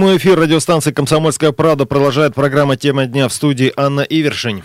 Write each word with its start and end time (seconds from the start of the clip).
Прямой 0.00 0.16
эфир 0.16 0.40
радиостанции 0.40 0.92
«Комсомольская 0.92 1.52
правда» 1.52 1.84
продолжает 1.84 2.34
программа 2.34 2.78
«Тема 2.78 3.04
дня» 3.04 3.28
в 3.28 3.34
студии 3.34 3.70
Анна 3.76 4.00
Ивершин. 4.00 4.64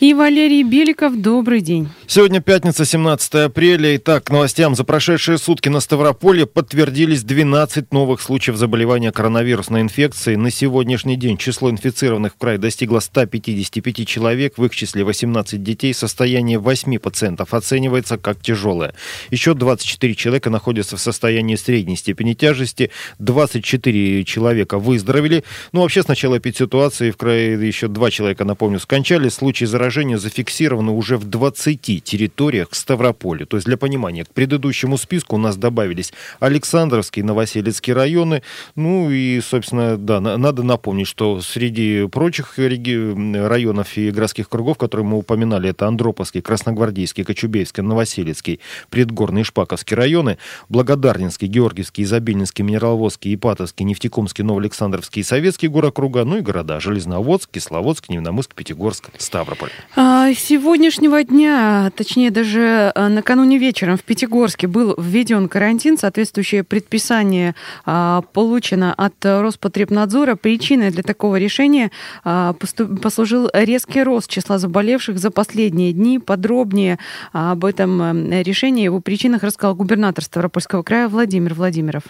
И 0.00 0.12
Валерий 0.12 0.64
Беликов. 0.64 1.18
Добрый 1.18 1.62
день. 1.62 1.88
Сегодня 2.06 2.42
пятница, 2.42 2.84
17 2.84 3.34
апреля. 3.46 3.96
Итак, 3.96 4.24
к 4.24 4.30
новостям. 4.30 4.74
За 4.74 4.84
прошедшие 4.84 5.38
сутки 5.38 5.70
на 5.70 5.80
Ставрополье 5.80 6.44
подтвердились 6.44 7.22
12 7.22 7.90
новых 7.90 8.20
случаев 8.20 8.58
заболевания 8.58 9.12
коронавирусной 9.12 9.80
инфекцией. 9.80 10.36
На 10.36 10.50
сегодняшний 10.50 11.16
день 11.16 11.38
число 11.38 11.70
инфицированных 11.70 12.34
в 12.34 12.36
крае 12.36 12.58
достигло 12.58 13.00
155 13.00 14.06
человек. 14.06 14.58
В 14.58 14.64
их 14.66 14.74
числе 14.76 15.04
18 15.04 15.62
детей. 15.62 15.94
Состояние 15.94 16.58
8 16.58 16.98
пациентов 16.98 17.54
оценивается 17.54 18.18
как 18.18 18.42
тяжелое. 18.42 18.92
Еще 19.30 19.54
24 19.54 20.14
человека 20.14 20.50
находятся 20.50 20.98
в 20.98 21.00
состоянии 21.00 21.56
средней 21.56 21.96
степени 21.96 22.34
тяжести. 22.34 22.90
24 23.18 24.24
человека 24.24 24.65
выздоровели. 24.74 25.44
Ну, 25.72 25.82
вообще, 25.82 26.02
с 26.02 26.08
начала 26.08 26.38
эпидситуации 26.38 27.10
в 27.10 27.16
крае 27.16 27.52
еще 27.66 27.88
два 27.88 28.10
человека, 28.10 28.44
напомню, 28.44 28.80
скончались. 28.80 29.34
Случаи 29.34 29.64
заражения 29.64 30.18
зафиксированы 30.18 30.92
уже 30.92 31.16
в 31.16 31.24
20 31.24 32.02
территориях 32.02 32.68
Ставрополя. 32.72 33.46
То 33.46 33.56
есть, 33.56 33.66
для 33.66 33.76
понимания, 33.76 34.24
к 34.24 34.28
предыдущему 34.28 34.98
списку 34.98 35.36
у 35.36 35.38
нас 35.38 35.56
добавились 35.56 36.12
Александровский, 36.40 37.22
Новоселецкий 37.22 37.92
районы. 37.92 38.42
Ну 38.74 39.10
и, 39.10 39.40
собственно, 39.40 39.96
да, 39.96 40.20
надо 40.20 40.62
напомнить, 40.62 41.06
что 41.06 41.40
среди 41.40 42.06
прочих 42.08 42.54
районов 42.58 43.96
и 43.96 44.10
городских 44.10 44.48
кругов, 44.48 44.78
которые 44.78 45.06
мы 45.06 45.18
упоминали, 45.18 45.70
это 45.70 45.86
Андроповский, 45.86 46.42
Красногвардейский, 46.42 47.24
Кочубеевский, 47.24 47.82
Новоселецкий, 47.82 48.60
Предгорный 48.90 49.42
и 49.42 49.44
Шпаковский 49.44 49.96
районы, 49.96 50.38
Благодарнинский, 50.68 51.48
Георгиевский, 51.48 52.04
Изобильнинский, 52.04 52.64
Минераловский, 52.64 53.34
Ипатовский, 53.34 53.84
Нефтекумский, 53.84 54.44
Новоалександровский 54.56 55.20
и 55.20 55.22
Советский 55.22 55.68
горокруга, 55.68 56.24
ну 56.24 56.38
и 56.38 56.40
города 56.40 56.80
Железноводск, 56.80 57.50
Кисловодск, 57.50 58.08
Невномыск, 58.08 58.54
Пятигорск, 58.54 59.10
Ставрополь. 59.18 59.68
А, 59.94 60.32
сегодняшнего 60.32 61.22
дня, 61.22 61.92
точнее 61.94 62.30
даже 62.30 62.90
а, 62.94 63.10
накануне 63.10 63.58
вечером 63.58 63.98
в 63.98 64.02
Пятигорске 64.02 64.66
был 64.66 64.94
введен 64.96 65.50
карантин. 65.50 65.98
Соответствующее 65.98 66.64
предписание 66.64 67.54
а, 67.84 68.22
получено 68.32 68.94
от 68.94 69.14
Роспотребнадзора. 69.22 70.36
Причиной 70.36 70.90
для 70.90 71.02
такого 71.02 71.36
решения 71.36 71.90
а, 72.24 72.54
послужил 72.54 73.50
резкий 73.52 74.02
рост 74.02 74.30
числа 74.30 74.58
заболевших 74.58 75.18
за 75.18 75.30
последние 75.30 75.92
дни. 75.92 76.18
Подробнее 76.18 76.98
об 77.32 77.66
этом 77.66 78.32
решении, 78.32 78.84
его 78.84 79.00
причинах 79.00 79.42
рассказал 79.42 79.74
губернатор 79.74 80.24
Ставропольского 80.24 80.82
края 80.82 81.08
Владимир 81.08 81.52
Владимиров. 81.52 82.04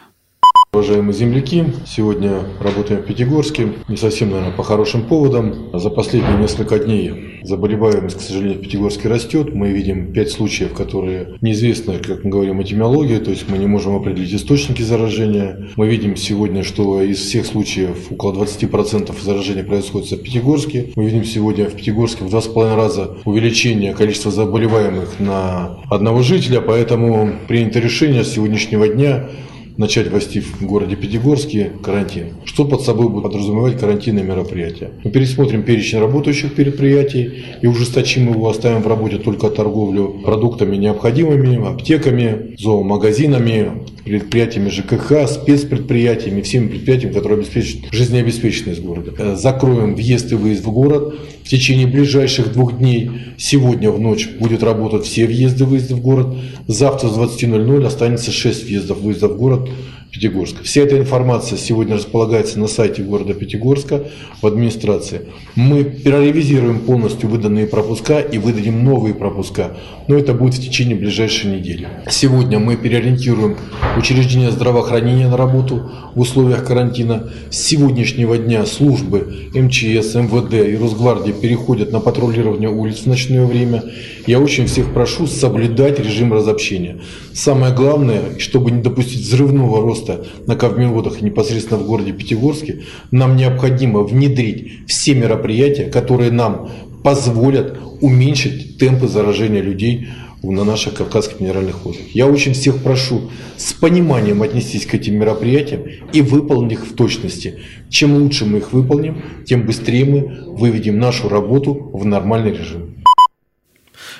Уважаемые 0.76 1.14
земляки, 1.14 1.64
сегодня 1.86 2.42
работаем 2.60 3.00
в 3.00 3.06
Пятигорске. 3.06 3.72
Не 3.88 3.96
совсем, 3.96 4.28
наверное, 4.28 4.52
по 4.52 4.62
хорошим 4.62 5.04
поводам. 5.04 5.70
За 5.72 5.88
последние 5.88 6.36
несколько 6.36 6.78
дней 6.78 7.40
заболеваемость, 7.44 8.18
к 8.18 8.20
сожалению, 8.20 8.58
в 8.58 8.60
Пятигорске 8.60 9.08
растет. 9.08 9.54
Мы 9.54 9.70
видим 9.70 10.12
пять 10.12 10.30
случаев, 10.30 10.74
которые 10.74 11.38
неизвестны, 11.40 11.98
как 11.98 12.24
мы 12.24 12.30
говорим, 12.30 12.60
этимология, 12.60 13.20
то 13.20 13.30
есть 13.30 13.48
мы 13.48 13.56
не 13.56 13.66
можем 13.66 13.96
определить 13.96 14.34
источники 14.34 14.82
заражения. 14.82 15.70
Мы 15.76 15.88
видим 15.88 16.14
сегодня, 16.14 16.62
что 16.62 17.00
из 17.00 17.20
всех 17.20 17.46
случаев 17.46 18.12
около 18.12 18.44
20% 18.44 19.14
заражения 19.22 19.64
происходит 19.64 20.10
в 20.10 20.22
Пятигорске. 20.22 20.92
Мы 20.94 21.06
видим 21.06 21.24
сегодня 21.24 21.70
в 21.70 21.74
Пятигорске 21.74 22.24
в 22.24 22.28
два 22.28 22.42
с 22.42 22.48
половиной 22.48 22.76
раза 22.76 23.16
увеличение 23.24 23.94
количества 23.94 24.30
заболеваемых 24.30 25.20
на 25.20 25.78
одного 25.88 26.20
жителя, 26.20 26.60
поэтому 26.60 27.32
принято 27.48 27.78
решение 27.78 28.24
с 28.24 28.34
сегодняшнего 28.34 28.86
дня 28.88 29.30
начать 29.76 30.10
ввести 30.10 30.40
в 30.40 30.62
городе 30.62 30.96
Пятигорске 30.96 31.72
карантин. 31.82 32.34
Что 32.44 32.64
под 32.64 32.82
собой 32.82 33.08
будет 33.08 33.24
подразумевать 33.24 33.78
карантинные 33.78 34.24
мероприятия? 34.24 34.90
Мы 35.04 35.10
пересмотрим 35.10 35.62
перечень 35.62 35.98
работающих 35.98 36.54
предприятий 36.54 37.44
и 37.60 37.66
ужесточим 37.66 38.30
его, 38.30 38.48
оставим 38.48 38.82
в 38.82 38.86
работе 38.86 39.18
только 39.18 39.50
торговлю 39.50 40.20
продуктами 40.24 40.76
необходимыми, 40.76 41.68
аптеками, 41.68 42.56
зоомагазинами, 42.58 43.84
предприятиями 44.06 44.70
ЖКХ, 44.70 45.28
спецпредприятиями, 45.28 46.40
всеми 46.42 46.68
предприятиями, 46.68 47.12
которые 47.12 47.40
обеспечивают 47.40 47.92
жизнеобеспеченность 47.92 48.80
города. 48.80 49.12
Э, 49.18 49.36
закроем 49.36 49.94
въезд 49.94 50.32
и 50.32 50.36
выезд 50.36 50.64
в 50.64 50.70
город. 50.70 51.16
В 51.44 51.48
течение 51.48 51.86
ближайших 51.86 52.52
двух 52.52 52.78
дней, 52.78 53.10
сегодня 53.36 53.90
в 53.90 54.00
ночь, 54.00 54.28
будет 54.38 54.62
работать 54.62 55.04
все 55.04 55.26
въезды 55.26 55.64
и 55.64 55.66
выезды 55.66 55.94
в 55.94 56.00
город. 56.00 56.36
Завтра 56.66 57.08
с 57.08 57.18
20.00 57.18 57.84
останется 57.84 58.30
6 58.30 58.64
въездов 58.64 58.98
и 58.98 59.02
выездов 59.02 59.32
в 59.32 59.36
город 59.36 59.68
Пятигорска. 60.16 60.64
Вся 60.64 60.80
эта 60.80 60.96
информация 60.96 61.58
сегодня 61.58 61.96
располагается 61.96 62.58
на 62.58 62.68
сайте 62.68 63.02
города 63.02 63.34
Пятигорска 63.34 64.04
в 64.40 64.46
администрации. 64.46 65.26
Мы 65.56 65.84
переревизируем 65.84 66.80
полностью 66.80 67.28
выданные 67.28 67.66
пропуска 67.66 68.20
и 68.20 68.38
выдадим 68.38 68.82
новые 68.82 69.14
пропуска, 69.14 69.76
но 70.08 70.16
это 70.16 70.32
будет 70.32 70.54
в 70.54 70.62
течение 70.62 70.96
ближайшей 70.96 71.50
недели. 71.50 71.88
Сегодня 72.08 72.58
мы 72.58 72.76
переориентируем 72.76 73.58
учреждения 73.98 74.50
здравоохранения 74.50 75.28
на 75.28 75.36
работу 75.36 75.90
в 76.14 76.20
условиях 76.20 76.64
карантина. 76.64 77.30
С 77.50 77.58
сегодняшнего 77.58 78.38
дня 78.38 78.64
службы 78.64 79.50
МЧС, 79.52 80.14
МВД 80.14 80.66
и 80.66 80.76
Росгвардии 80.76 81.32
переходят 81.32 81.92
на 81.92 82.00
патрулирование 82.00 82.70
улиц 82.70 83.00
в 83.00 83.06
ночное 83.06 83.44
время. 83.44 83.84
Я 84.26 84.40
очень 84.40 84.66
всех 84.66 84.94
прошу 84.94 85.26
соблюдать 85.26 86.00
режим 86.00 86.32
разобщения. 86.32 87.02
Самое 87.34 87.74
главное, 87.74 88.38
чтобы 88.38 88.70
не 88.70 88.80
допустить 88.80 89.20
взрывного 89.20 89.82
роста 89.82 90.05
на 90.46 90.56
ковмеводах 90.56 91.20
непосредственно 91.20 91.80
в 91.80 91.86
городе 91.86 92.12
Пятигорске, 92.12 92.82
нам 93.10 93.36
необходимо 93.36 94.02
внедрить 94.02 94.86
все 94.86 95.14
мероприятия, 95.14 95.84
которые 95.84 96.30
нам 96.30 96.70
позволят 97.02 97.78
уменьшить 98.00 98.78
темпы 98.78 99.08
заражения 99.08 99.62
людей 99.62 100.08
на 100.42 100.64
наших 100.64 100.94
кавказских 100.94 101.40
минеральных 101.40 101.84
водах. 101.84 102.02
Я 102.12 102.26
очень 102.26 102.52
всех 102.52 102.82
прошу 102.82 103.30
с 103.56 103.72
пониманием 103.72 104.42
отнестись 104.42 104.86
к 104.86 104.94
этим 104.94 105.16
мероприятиям 105.16 105.82
и 106.12 106.20
выполнить 106.22 106.72
их 106.72 106.86
в 106.86 106.94
точности. 106.94 107.58
Чем 107.88 108.14
лучше 108.16 108.44
мы 108.44 108.58
их 108.58 108.72
выполним, 108.72 109.22
тем 109.44 109.66
быстрее 109.66 110.04
мы 110.04 110.54
выведем 110.56 110.98
нашу 110.98 111.28
работу 111.28 111.90
в 111.92 112.04
нормальный 112.04 112.52
режим. 112.52 112.95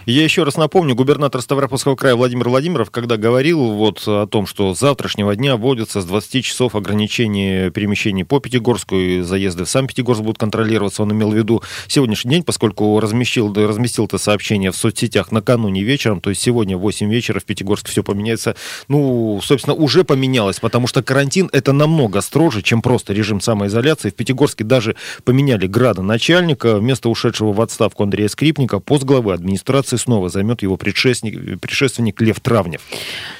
Я 0.06 0.22
еще 0.22 0.44
раз 0.44 0.56
напомню, 0.56 0.94
губернатор 0.94 1.43
Ставропольского 1.43 1.97
края 1.97 2.15
Владимир 2.15 2.49
Владимиров, 2.49 2.93
когда 2.93 3.17
говорил 3.17 3.72
вот 3.72 4.05
о 4.06 4.28
том, 4.28 4.47
что 4.47 4.72
с 4.72 4.78
завтрашнего 4.78 5.34
дня 5.34 5.56
вводится 5.56 6.00
с 6.00 6.05
20 6.05 6.44
часов 6.44 6.77
ограничение 6.77 7.72
перемещений 7.72 8.25
по 8.25 8.39
Пятигорску 8.39 8.94
и 8.94 9.22
заезды 9.22 9.65
в 9.65 9.69
сам 9.69 9.89
Пятигорск 9.89 10.21
будут 10.21 10.39
контролироваться, 10.39 11.03
он 11.03 11.11
имел 11.11 11.33
в 11.33 11.34
виду 11.34 11.61
сегодняшний 11.89 12.31
день, 12.31 12.44
поскольку 12.44 13.00
разместил, 13.00 13.53
разместил 13.53 14.05
это 14.05 14.19
сообщение 14.19 14.71
в 14.71 14.77
соцсетях 14.77 15.33
накануне 15.33 15.83
вечером, 15.83 16.21
то 16.21 16.31
есть 16.31 16.41
сегодня 16.41 16.77
в 16.77 16.83
8 16.83 17.11
вечера 17.11 17.41
в 17.41 17.44
Пятигорске 17.44 17.91
все 17.91 18.05
поменяется. 18.05 18.55
Ну, 18.87 19.41
собственно, 19.43 19.75
уже 19.75 20.05
поменялось, 20.05 20.61
потому 20.61 20.87
что 20.87 21.03
карантин 21.03 21.50
это 21.53 21.73
намного 21.73 22.21
строже, 22.21 22.62
чем 22.62 22.81
просто 22.81 23.12
режим 23.12 23.41
самоизоляции. 23.41 24.11
В 24.11 24.15
Пятигорске 24.15 24.62
даже 24.62 24.94
поменяли 25.25 25.67
градоначальника, 25.67 26.77
вместо 26.77 27.09
ушедшего 27.09 27.53
в 27.53 27.61
отставку 27.61 28.05
Андрея 28.05 28.28
Скрипника, 28.28 28.78
пост 28.78 29.03
главы 29.03 29.33
администрации 29.33 29.96
позиции 29.97 30.07
снова 30.07 30.29
займет 30.29 30.62
его 30.62 30.77
предшественник, 30.77 31.61
предшественник 31.61 32.21
Лев 32.21 32.41
Травнев. 32.41 32.81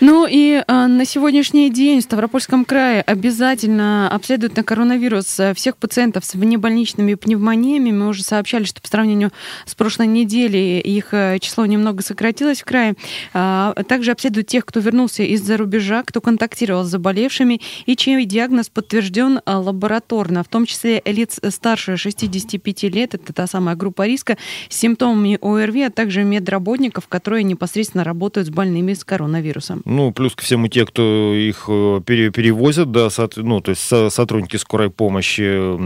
Ну 0.01 0.27
и 0.29 0.63
а, 0.67 0.89
на 0.89 1.05
сегодняшний 1.05 1.71
день 1.71 2.01
в 2.01 2.03
Ставропольском 2.03 2.65
крае 2.65 3.03
обязательно 3.03 4.09
обследуют 4.11 4.57
на 4.57 4.65
коронавирус 4.65 5.41
э, 5.41 5.55
всех 5.55 5.77
пациентов 5.77 6.25
с 6.25 6.35
внебольничными 6.35 7.15
пневмониями. 7.15 7.93
Мы 7.93 8.09
уже 8.09 8.23
сообщали, 8.23 8.65
что 8.65 8.81
по 8.81 8.89
сравнению 8.89 9.31
с 9.65 9.75
прошлой 9.75 10.07
неделей 10.07 10.81
их 10.81 11.13
э, 11.13 11.39
число 11.41 11.67
немного 11.67 12.03
сократилось 12.03 12.63
в 12.63 12.65
крае. 12.65 12.95
А, 13.33 13.75
также 13.89 14.13
обследуют 14.13 14.49
тех, 14.49 14.65
кто 14.65 14.81
вернулся 14.81 15.23
из-за 15.23 15.57
рубежа, 15.57 16.03
кто 16.03 16.21
контактировал 16.21 16.85
с 16.85 16.89
заболевшими 16.89 17.61
и 17.87 17.97
чей 17.97 18.25
диагноз 18.25 18.69
подтвержден 18.69 19.41
э, 19.45 19.53
лабораторно, 19.55 20.43
в 20.43 20.49
том 20.49 20.67
числе 20.67 21.03
лиц 21.05 21.39
старше 21.51 21.97
65 21.97 22.83
лет, 22.85 23.15
это 23.15 23.33
та 23.33 23.47
самая 23.47 23.77
группа 23.77 24.07
риска, 24.07 24.37
с 24.69 24.77
симптомами 24.77 25.39
ОРВИ, 25.41 25.83
а 25.83 25.91
также 25.91 26.25
мед 26.25 26.46
медработников, 26.47 27.09
которые 27.09 27.43
непосредственно 27.43 28.05
работают 28.05 28.47
с 28.47 28.51
больными 28.51 28.95
с 28.95 29.05
коронавирусом. 29.05 29.83
Ну, 29.85 30.13
плюс 30.13 30.35
ко 30.37 30.45
всему 30.45 30.69
те, 30.69 30.87
кто 30.87 31.35
их 31.35 31.65
э, 31.67 32.01
пере, 32.07 32.31
перевозят, 32.31 32.93
да, 32.93 33.09
ну, 33.37 33.61
то 33.61 33.71
есть 33.71 33.83
сотрудники 33.83 34.57
скорой 34.57 34.91
помощи, 34.91 35.77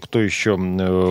кто 0.00 0.20
еще, 0.20 0.54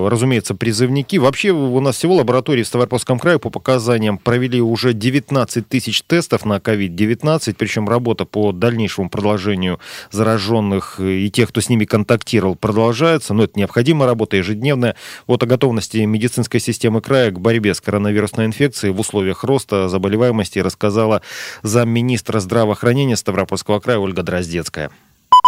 разумеется, 0.09 0.55
призывники. 0.55 1.17
Вообще 1.17 1.51
у 1.51 1.79
нас 1.81 1.97
всего 1.97 2.15
лаборатории 2.15 2.63
в 2.63 2.67
Ставропольском 2.67 3.19
крае 3.19 3.37
по 3.37 3.49
показаниям 3.49 4.17
провели 4.17 4.61
уже 4.61 4.93
19 4.93 5.67
тысяч 5.67 6.01
тестов 6.03 6.45
на 6.45 6.57
COVID-19, 6.57 7.55
причем 7.57 7.89
работа 7.89 8.25
по 8.25 8.53
дальнейшему 8.53 9.09
продолжению 9.09 9.79
зараженных 10.11 10.99
и 11.01 11.29
тех, 11.29 11.49
кто 11.49 11.59
с 11.59 11.69
ними 11.69 11.83
контактировал, 11.85 12.55
продолжается, 12.55 13.33
но 13.33 13.43
это 13.43 13.59
необходимая 13.59 14.07
работа 14.07 14.37
ежедневная. 14.37 14.95
Вот 15.27 15.43
о 15.43 15.45
готовности 15.45 15.97
медицинской 15.97 16.61
системы 16.61 17.01
края 17.01 17.31
к 17.31 17.39
борьбе 17.39 17.73
с 17.73 17.81
коронавирусной 17.81 18.45
инфекцией 18.45 18.84
инфекции 18.85 18.89
в 18.89 18.99
условиях 18.99 19.43
роста 19.43 19.89
заболеваемости 19.89 20.59
рассказала 20.59 21.21
замминистра 21.63 22.39
здравоохранения 22.39 23.15
Ставропольского 23.15 23.79
края 23.79 23.99
Ольга 23.99 24.23
Дроздецкая. 24.23 24.91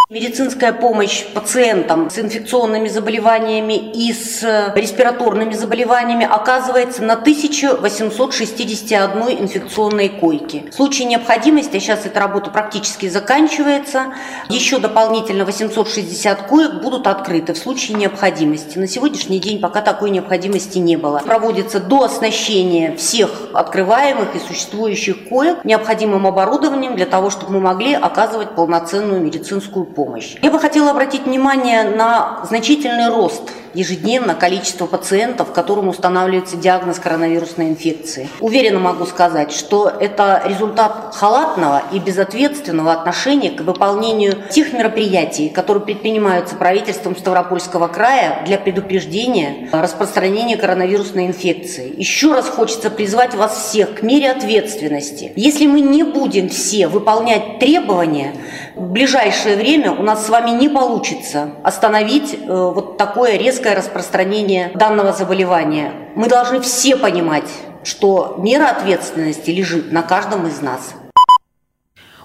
Медицинская 0.10 0.72
помощь 0.72 1.26
пациентам 1.34 2.10
с 2.10 2.18
инфекционными 2.18 2.88
заболеваниями 2.88 3.74
и 3.74 4.14
с 4.14 4.72
респираторными 4.74 5.52
заболеваниями 5.52 6.26
оказывается 6.26 7.04
на 7.04 7.16
1861 7.16 9.42
инфекционной 9.42 10.08
койке. 10.08 10.64
В 10.72 10.76
случае 10.76 11.10
необходимости, 11.10 11.76
а 11.76 11.82
сейчас 11.82 12.06
эта 12.06 12.22
работа 12.22 12.52
практически 12.52 13.10
заканчивается, 13.10 14.14
еще 14.48 14.80
дополнительно 14.80 15.44
860 15.44 16.42
коек 16.44 16.82
будут 16.82 17.06
открыты 17.06 17.54
в 17.54 17.58
случае 17.58 17.98
необходимости. 17.98 18.80
На 18.80 18.88
сегодняшний 18.88 19.40
день 19.40 19.60
пока 19.60 19.82
такой 19.82 20.12
необходимости 20.12 20.78
не 20.78 20.96
было. 20.96 21.20
Проводится 21.20 21.82
до 21.82 22.06
оснащения 22.06 22.96
всех 22.96 23.50
открываемых 23.54 24.38
и 24.38 24.40
существующих 24.40 25.28
коек 25.28 25.66
необходимым 25.66 26.28
оборудованием 26.28 26.96
для 26.96 27.08
того, 27.08 27.30
чтобы 27.30 27.56
мы 27.56 27.60
могли 27.60 27.94
оказывать 27.94 28.56
полноценную 28.56 29.20
медицинскую 29.20 29.86
помощь. 29.86 29.97
Я 30.42 30.52
бы 30.52 30.60
хотела 30.60 30.92
обратить 30.92 31.24
внимание 31.24 31.84
на 31.84 32.46
значительный 32.46 33.10
рост 33.10 33.52
ежедневно 33.78 34.34
количество 34.34 34.88
пациентов, 34.88 35.54
которым 35.54 35.88
устанавливается 35.88 36.58
диагноз 36.58 37.00
коронавирусной 37.00 37.70
инфекции. 37.70 38.28
Уверенно 38.40 38.80
могу 38.80 39.06
сказать, 39.06 39.52
что 39.52 39.88
это 39.88 40.42
результат 40.46 41.14
халатного 41.14 41.84
и 41.92 42.00
безответственного 42.00 42.94
отношения 42.94 43.52
к 43.52 43.62
выполнению 43.62 44.36
тех 44.50 44.74
мероприятий, 44.74 45.50
которые 45.50 45.84
предпринимаются 45.84 46.56
правительством 46.56 47.16
Ставропольского 47.16 47.88
края 47.88 48.44
для 48.46 48.58
предупреждения 48.58 49.70
распространения 49.72 50.58
коронавирусной 50.58 51.28
инфекции. 51.28 51.94
Еще 51.98 52.34
раз 52.34 52.48
хочется 52.50 52.90
призвать 52.90 53.36
вас 53.36 53.68
всех 53.68 54.00
к 54.00 54.02
мере 54.02 54.32
ответственности. 54.32 55.34
Если 55.36 55.68
мы 55.68 55.82
не 55.82 56.04
будем 56.04 56.50
все 56.50 56.88
выполнять 56.88 57.60
требования, 57.60 58.34
в 58.76 58.92
ближайшее 58.92 59.56
время 59.56 59.92
у 59.92 60.04
нас 60.04 60.26
с 60.26 60.30
вами 60.30 60.52
не 60.52 60.70
получится 60.70 61.52
остановить 61.64 62.34
э, 62.34 62.38
вот 62.48 62.98
такое 62.98 63.38
резкое 63.38 63.67
распространение 63.76 64.72
данного 64.76 65.14
заболевания. 65.14 65.92
Мы 66.16 66.28
должны 66.28 66.62
все 66.62 66.96
понимать, 66.96 67.50
что 67.84 68.36
мера 68.38 68.70
ответственности 68.70 69.52
лежит 69.52 69.92
на 69.92 70.04
каждом 70.04 70.48
из 70.48 70.62
нас. 70.62 70.94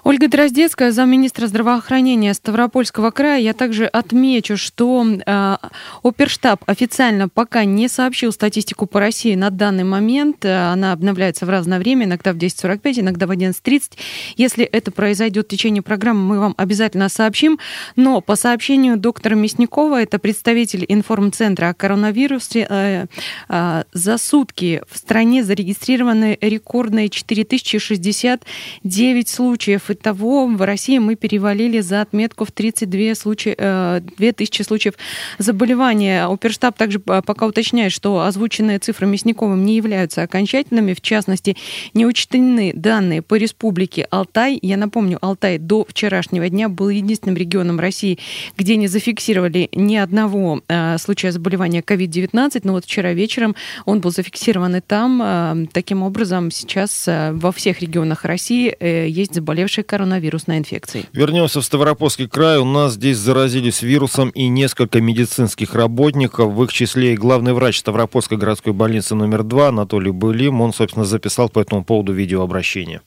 Ольга 0.03 0.27
Дроздецкая, 0.27 0.91
замминистра 0.91 1.47
здравоохранения 1.47 2.33
Ставропольского 2.33 3.11
края. 3.11 3.39
Я 3.39 3.53
также 3.53 3.85
отмечу, 3.85 4.57
что 4.57 5.05
э, 5.05 5.57
Оперштаб 6.03 6.61
официально 6.65 7.29
пока 7.29 7.63
не 7.63 7.87
сообщил 7.87 8.33
статистику 8.33 8.85
по 8.85 8.99
России 8.99 9.35
на 9.35 9.49
данный 9.49 9.85
момент. 9.85 10.43
Она 10.43 10.91
обновляется 10.91 11.45
в 11.45 11.49
разное 11.49 11.79
время, 11.79 12.05
иногда 12.05 12.33
в 12.33 12.35
10.45, 12.35 12.99
иногда 12.99 13.27
в 13.27 13.31
11.30. 13.31 13.93
Если 14.35 14.65
это 14.65 14.91
произойдет 14.91 15.45
в 15.45 15.49
течение 15.49 15.81
программы, 15.81 16.21
мы 16.21 16.37
вам 16.37 16.53
обязательно 16.57 17.07
сообщим. 17.07 17.57
Но 17.95 18.19
по 18.19 18.35
сообщению 18.35 18.97
доктора 18.97 19.35
Мясникова, 19.35 20.01
это 20.01 20.19
представитель 20.19 20.83
информцентра 20.89 21.69
о 21.69 21.73
коронавирусе, 21.73 22.67
э, 22.69 23.05
э, 23.47 23.83
за 23.93 24.17
сутки 24.17 24.81
в 24.91 24.97
стране 24.97 25.45
зарегистрированы 25.45 26.37
рекордные 26.41 27.07
4069 27.07 29.29
случаев 29.29 29.92
того, 29.95 30.47
в 30.47 30.61
России 30.65 30.97
мы 30.97 31.15
перевалили 31.15 31.79
за 31.79 32.01
отметку 32.01 32.45
в 32.45 32.51
32 32.51 33.15
случая, 33.15 34.01
2000 34.17 34.61
случаев 34.63 34.93
заболевания. 35.37 36.25
Оперштаб 36.25 36.77
также 36.77 36.99
пока 36.99 37.45
уточняет, 37.45 37.91
что 37.91 38.21
озвученные 38.21 38.79
цифры 38.79 39.07
Мясниковым 39.07 39.63
не 39.65 39.75
являются 39.75 40.23
окончательными. 40.23 40.93
В 40.93 41.01
частности, 41.01 41.55
не 41.93 42.05
учтены 42.05 42.73
данные 42.75 43.21
по 43.21 43.35
республике 43.35 44.07
Алтай. 44.09 44.59
Я 44.61 44.77
напомню, 44.77 45.17
Алтай 45.21 45.57
до 45.57 45.85
вчерашнего 45.87 46.49
дня 46.49 46.69
был 46.69 46.89
единственным 46.89 47.37
регионом 47.37 47.79
России, 47.79 48.19
где 48.57 48.75
не 48.75 48.87
зафиксировали 48.87 49.69
ни 49.73 49.95
одного 49.95 50.61
э, 50.67 50.97
случая 50.97 51.31
заболевания 51.31 51.81
COVID-19. 51.81 52.61
Но 52.63 52.73
вот 52.73 52.85
вчера 52.85 53.13
вечером 53.13 53.55
он 53.85 54.01
был 54.01 54.11
зафиксирован 54.11 54.75
и 54.75 54.81
там. 54.81 55.21
Э, 55.21 55.65
таким 55.71 56.03
образом, 56.03 56.51
сейчас 56.51 57.07
э, 57.07 57.31
во 57.33 57.51
всех 57.51 57.81
регионах 57.81 58.25
России 58.25 58.75
есть 58.83 59.33
заболевшие 59.35 59.82
нашей 59.83 59.87
коронавирусной 59.87 60.57
инфекцией. 60.57 61.07
Вернемся 61.13 61.61
в 61.61 61.65
Ставропольский 61.65 62.27
край. 62.27 62.57
У 62.57 62.65
нас 62.65 62.93
здесь 62.93 63.17
заразились 63.17 63.81
вирусом 63.81 64.29
и 64.29 64.47
несколько 64.47 65.01
медицинских 65.01 65.75
работников. 65.75 66.53
В 66.53 66.63
их 66.63 66.73
числе 66.73 67.13
и 67.13 67.17
главный 67.17 67.53
врач 67.53 67.79
Ставропольской 67.79 68.37
городской 68.37 68.73
больницы 68.73 69.15
номер 69.15 69.43
2 69.43 69.67
Анатолий 69.67 70.11
Былим. 70.11 70.61
Он, 70.61 70.73
собственно, 70.73 71.05
записал 71.05 71.49
по 71.49 71.59
этому 71.59 71.83
поводу 71.83 72.13
видеообращение. 72.13 73.01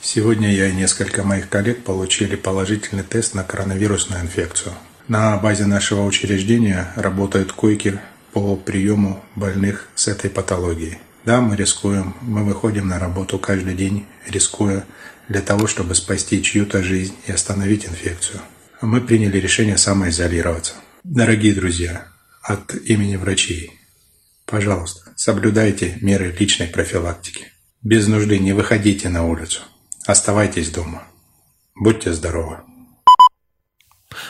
Сегодня 0.00 0.52
я 0.52 0.66
и 0.68 0.74
несколько 0.74 1.22
моих 1.22 1.48
коллег 1.48 1.84
получили 1.84 2.34
положительный 2.34 3.04
тест 3.04 3.34
на 3.34 3.44
коронавирусную 3.44 4.22
инфекцию. 4.22 4.72
На 5.08 5.36
базе 5.36 5.66
нашего 5.66 6.04
учреждения 6.04 6.92
работают 6.96 7.52
койки 7.52 8.00
по 8.32 8.56
приему 8.56 9.20
больных 9.36 9.88
с 9.94 10.08
этой 10.08 10.30
патологией. 10.30 10.98
Да, 11.24 11.40
мы 11.40 11.54
рискуем, 11.54 12.14
мы 12.20 12.44
выходим 12.44 12.88
на 12.88 12.98
работу 12.98 13.38
каждый 13.38 13.74
день, 13.74 14.06
рискуя 14.26 14.84
для 15.28 15.40
того, 15.40 15.68
чтобы 15.68 15.94
спасти 15.94 16.42
чью-то 16.42 16.82
жизнь 16.82 17.14
и 17.26 17.32
остановить 17.32 17.86
инфекцию. 17.86 18.40
Мы 18.80 19.00
приняли 19.00 19.38
решение 19.38 19.78
самоизолироваться. 19.78 20.74
Дорогие 21.04 21.54
друзья, 21.54 22.08
от 22.42 22.74
имени 22.74 23.14
врачей, 23.14 23.78
пожалуйста, 24.46 25.12
соблюдайте 25.14 25.96
меры 26.00 26.34
личной 26.36 26.66
профилактики. 26.66 27.52
Без 27.82 28.08
нужды 28.08 28.40
не 28.40 28.52
выходите 28.52 29.08
на 29.08 29.24
улицу. 29.24 29.62
Оставайтесь 30.06 30.70
дома. 30.70 31.04
Будьте 31.76 32.12
здоровы. 32.12 32.58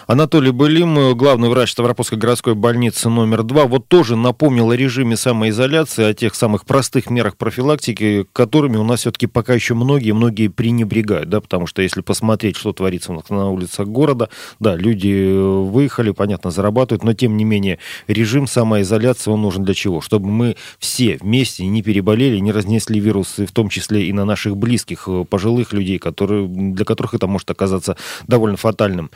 Анатолий 0.07 0.51
Былим, 0.51 1.17
главный 1.17 1.49
врач 1.49 1.73
Ставропольской 1.73 2.19
городской 2.19 2.55
больницы 2.55 3.09
номер 3.09 3.43
два, 3.43 3.67
вот 3.67 3.89
тоже 3.89 4.17
напомнил 4.17 4.71
о 4.71 4.77
режиме 4.77 5.17
самоизоляции, 5.17 6.05
о 6.05 6.15
тех 6.15 6.35
самых 6.35 6.65
простых 6.65 7.11
мерах 7.11 7.37
профилактики, 7.37 8.27
которыми 8.33 8.77
у 8.77 8.85
нас 8.85 9.01
все-таки 9.01 9.27
пока 9.27 9.55
еще 9.55 9.75
многие-многие 9.75 10.49
пренебрегают, 10.49 11.29
да, 11.29 11.41
потому 11.41 11.67
что 11.67 11.83
если 11.83 12.01
посмотреть, 12.01 12.57
что 12.57 12.73
творится 12.73 13.13
на 13.29 13.51
улицах 13.51 13.89
города, 13.89 14.29
да, 14.61 14.77
люди 14.77 15.33
выехали, 15.33 16.11
понятно, 16.11 16.51
зарабатывают, 16.51 17.05
но 17.05 17.15
тем 17.15 17.37
не 17.37 17.45
менее 17.45 17.79
режим 18.07 18.47
самоизоляции, 18.47 19.31
он 19.31 19.43
нужен 19.43 19.65
для 19.65 19.75
чего? 19.75 20.01
Чтобы 20.01 20.29
мы 20.29 20.57
все 20.79 21.19
вместе 21.21 21.67
не 21.67 21.83
переболели, 21.83 22.39
не 22.39 22.53
разнесли 22.53 23.01
вирусы, 23.01 23.47
в 23.47 23.53
том 23.53 23.69
числе 23.69 24.07
и 24.07 24.13
на 24.13 24.25
наших 24.25 24.57
близких, 24.57 25.09
пожилых 25.29 25.73
людей, 25.73 25.99
которые, 25.99 26.47
для 26.47 26.85
которых 26.85 27.15
это 27.15 27.27
может 27.27 27.51
оказаться 27.51 27.97
довольно 28.27 28.57
фатальным. 28.57 29.11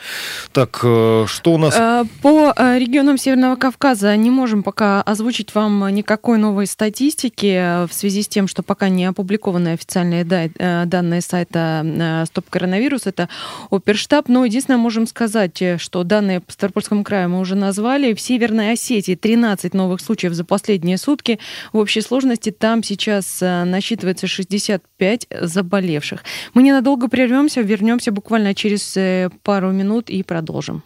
Так, 0.56 0.80
э, 0.84 1.26
что 1.28 1.52
у 1.52 1.58
нас? 1.58 1.76
Э, 1.76 2.04
по 2.22 2.50
э, 2.56 2.78
регионам 2.78 3.18
Северного 3.18 3.56
Кавказа 3.56 4.16
не 4.16 4.30
можем 4.30 4.62
пока 4.62 5.02
озвучить 5.02 5.54
вам 5.54 5.86
никакой 5.94 6.38
новой 6.38 6.66
статистики 6.66 7.84
в 7.86 7.92
связи 7.92 8.22
с 8.22 8.28
тем, 8.28 8.48
что 8.48 8.62
пока 8.62 8.88
не 8.88 9.04
опубликованы 9.04 9.74
официальные 9.74 10.24
данные 10.24 11.20
сайта 11.20 12.24
Стоп 12.28 12.48
Коронавирус, 12.48 13.06
это 13.06 13.28
Оперштаб. 13.70 14.28
Но 14.28 14.46
единственное, 14.46 14.78
можем 14.78 15.06
сказать, 15.06 15.62
что 15.76 16.04
данные 16.04 16.40
по 16.40 16.50
Ставропольскому 16.50 17.04
краю 17.04 17.28
мы 17.28 17.40
уже 17.40 17.54
назвали. 17.54 18.14
В 18.14 18.20
Северной 18.22 18.72
Осетии 18.72 19.14
13 19.14 19.74
новых 19.74 20.00
случаев 20.00 20.32
за 20.32 20.46
последние 20.46 20.96
сутки. 20.96 21.38
В 21.74 21.76
общей 21.76 22.00
сложности 22.00 22.48
там 22.48 22.82
сейчас 22.82 23.42
насчитывается 23.42 24.26
65 24.26 25.26
заболевших. 25.38 26.24
Мы 26.54 26.62
ненадолго 26.62 27.08
прервемся, 27.08 27.60
вернемся 27.60 28.10
буквально 28.10 28.54
через 28.54 28.96
пару 29.42 29.70
минут 29.72 30.08
и 30.08 30.22
продолжим 30.22 30.45
продолжим. 30.46 30.82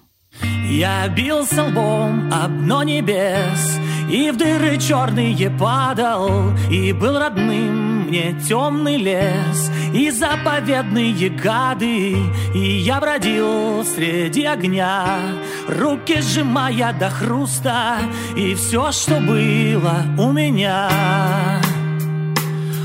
Я 0.69 1.09
бился 1.09 1.65
лбом 1.65 2.33
об 2.33 2.53
дно 2.65 2.85
небес 2.85 3.79
И 4.09 4.31
в 4.31 4.37
дыры 4.37 4.79
черные 4.79 5.51
падал 5.51 6.53
И 6.71 6.93
был 6.93 7.19
родным 7.19 8.07
мне 8.07 8.39
темный 8.49 8.97
лес 8.97 9.71
И 9.93 10.11
заповедные 10.11 11.31
гады 11.31 12.17
И 12.55 12.59
я 12.59 13.01
бродил 13.01 13.85
среди 13.85 14.45
огня 14.45 15.19
Руки 15.67 16.21
сжимая 16.21 16.93
до 16.93 17.11
хруста 17.11 17.99
И 18.37 18.55
все, 18.55 18.93
что 18.93 19.21
было 19.21 20.05
у 20.17 20.31
меня 20.31 20.89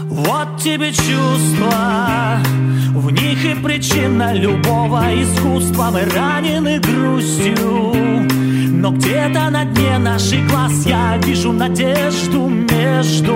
вот 0.09 0.61
тебе 0.61 0.91
чувства, 0.91 2.39
в 2.93 3.11
них 3.11 3.45
и 3.45 3.55
причина 3.61 4.33
любого 4.33 5.03
искусства. 5.13 5.89
Мы 5.91 6.05
ранены 6.05 6.79
грустью, 6.79 7.93
но 8.71 8.91
где-то 8.91 9.49
на 9.49 9.65
дне 9.65 9.97
наших 9.97 10.47
глаз 10.47 10.85
я 10.85 11.17
вижу 11.17 11.51
надежду 11.51 12.47
между 12.47 13.35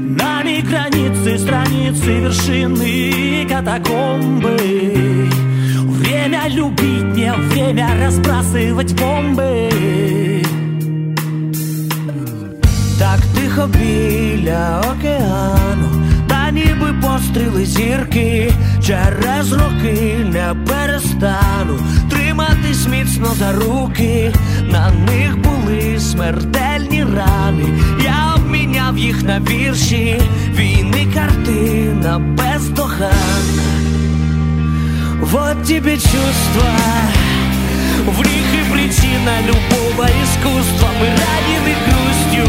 нами 0.00 0.60
границы, 0.60 1.38
страницы, 1.38 2.20
вершины 2.20 3.46
катакомбы. 3.48 4.56
Время 5.98 6.48
любить 6.48 7.16
не 7.16 7.32
время 7.32 7.88
разбрасывать 8.00 8.94
бомбы. 8.94 10.25
Так 12.98 13.20
тихо 13.34 13.66
біля 13.66 14.80
океану, 14.80 16.04
та 16.28 16.50
ніби 16.50 16.94
постріли 17.02 17.64
зірки, 17.64 18.52
через 18.86 19.52
роки 19.52 20.16
не 20.24 20.54
перестану 20.66 21.78
триматись 22.10 22.86
міцно 22.86 23.26
за 23.38 23.52
руки, 23.52 24.32
на 24.70 24.90
них 24.90 25.38
були 25.38 26.00
смертельні 26.00 27.04
рани. 27.04 27.64
Я 28.04 28.34
обміняв 28.36 28.98
їх 28.98 29.22
на 29.22 29.40
вірші, 29.40 30.20
війни 30.50 31.06
картина 31.14 32.18
бездоганна. 32.18 33.66
Вот 35.20 35.64
тебе 35.64 35.92
чувства, 35.92 36.72
в 38.06 38.18
них 38.18 38.46
и 38.54 38.72
причина 38.72 39.40
любого 39.42 40.06
искусства. 40.06 40.88
Мы 40.98 41.06
ранены 41.06 41.74
грустью, 41.86 42.46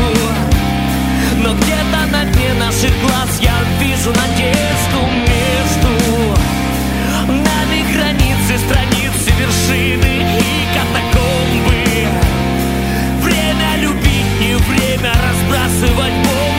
но 1.44 1.54
где-то 1.54 2.06
на 2.12 2.26
дне 2.26 2.54
наших 2.54 2.92
глаз 3.02 3.40
я 3.42 3.58
вижу 3.80 4.10
надежду 4.10 5.00
между 5.28 5.92
нами 7.28 7.94
границы, 7.94 8.58
страницы, 8.66 9.32
вершины 9.40 10.14
и 10.38 10.68
катакомбы. 10.76 11.80
Время 13.22 13.78
любить, 13.78 14.40
не 14.40 14.56
время 14.56 15.12
разбрасывать 15.12 16.14
бомбы. 16.14 16.57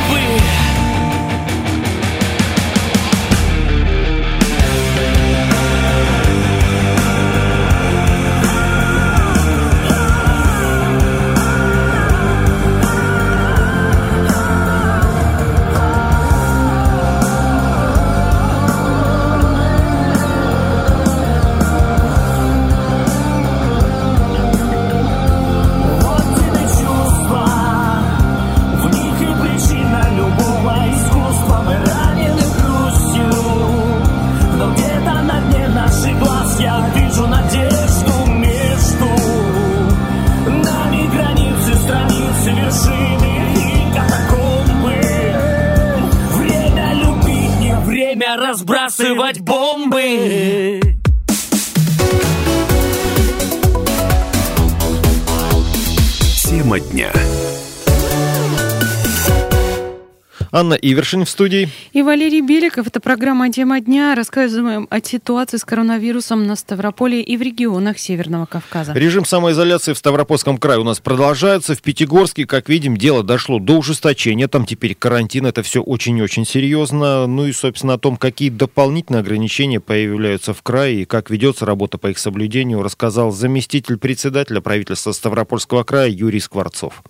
Анна 60.58 60.74
Ивершин 60.74 61.24
в 61.24 61.30
студии. 61.30 61.68
И 61.92 62.02
Валерий 62.02 62.40
Беликов. 62.40 62.88
Это 62.88 62.98
программа 62.98 63.48
«Тема 63.52 63.80
дня». 63.80 64.16
Рассказываем 64.16 64.88
о 64.90 65.00
ситуации 65.00 65.56
с 65.56 65.64
коронавирусом 65.64 66.48
на 66.48 66.56
Ставрополе 66.56 67.22
и 67.22 67.36
в 67.36 67.42
регионах 67.42 67.96
Северного 68.00 68.46
Кавказа. 68.46 68.92
Режим 68.92 69.24
самоизоляции 69.24 69.92
в 69.92 69.98
Ставропольском 69.98 70.58
крае 70.58 70.80
у 70.80 70.82
нас 70.82 70.98
продолжается. 70.98 71.76
В 71.76 71.80
Пятигорске, 71.82 72.44
как 72.44 72.68
видим, 72.68 72.96
дело 72.96 73.22
дошло 73.22 73.60
до 73.60 73.74
ужесточения. 73.74 74.48
Там 74.48 74.66
теперь 74.66 74.96
карантин. 74.96 75.46
Это 75.46 75.62
все 75.62 75.80
очень 75.80 76.18
и 76.18 76.22
очень 76.22 76.44
серьезно. 76.44 77.28
Ну 77.28 77.46
и, 77.46 77.52
собственно, 77.52 77.94
о 77.94 77.98
том, 77.98 78.16
какие 78.16 78.50
дополнительные 78.50 79.20
ограничения 79.20 79.78
появляются 79.78 80.54
в 80.54 80.62
крае 80.62 81.02
и 81.02 81.04
как 81.04 81.30
ведется 81.30 81.66
работа 81.66 81.98
по 81.98 82.08
их 82.08 82.18
соблюдению, 82.18 82.82
рассказал 82.82 83.30
заместитель 83.30 83.96
председателя 83.96 84.60
правительства 84.60 85.12
Ставропольского 85.12 85.84
края 85.84 86.08
Юрий 86.08 86.40
Скворцов. 86.40 87.04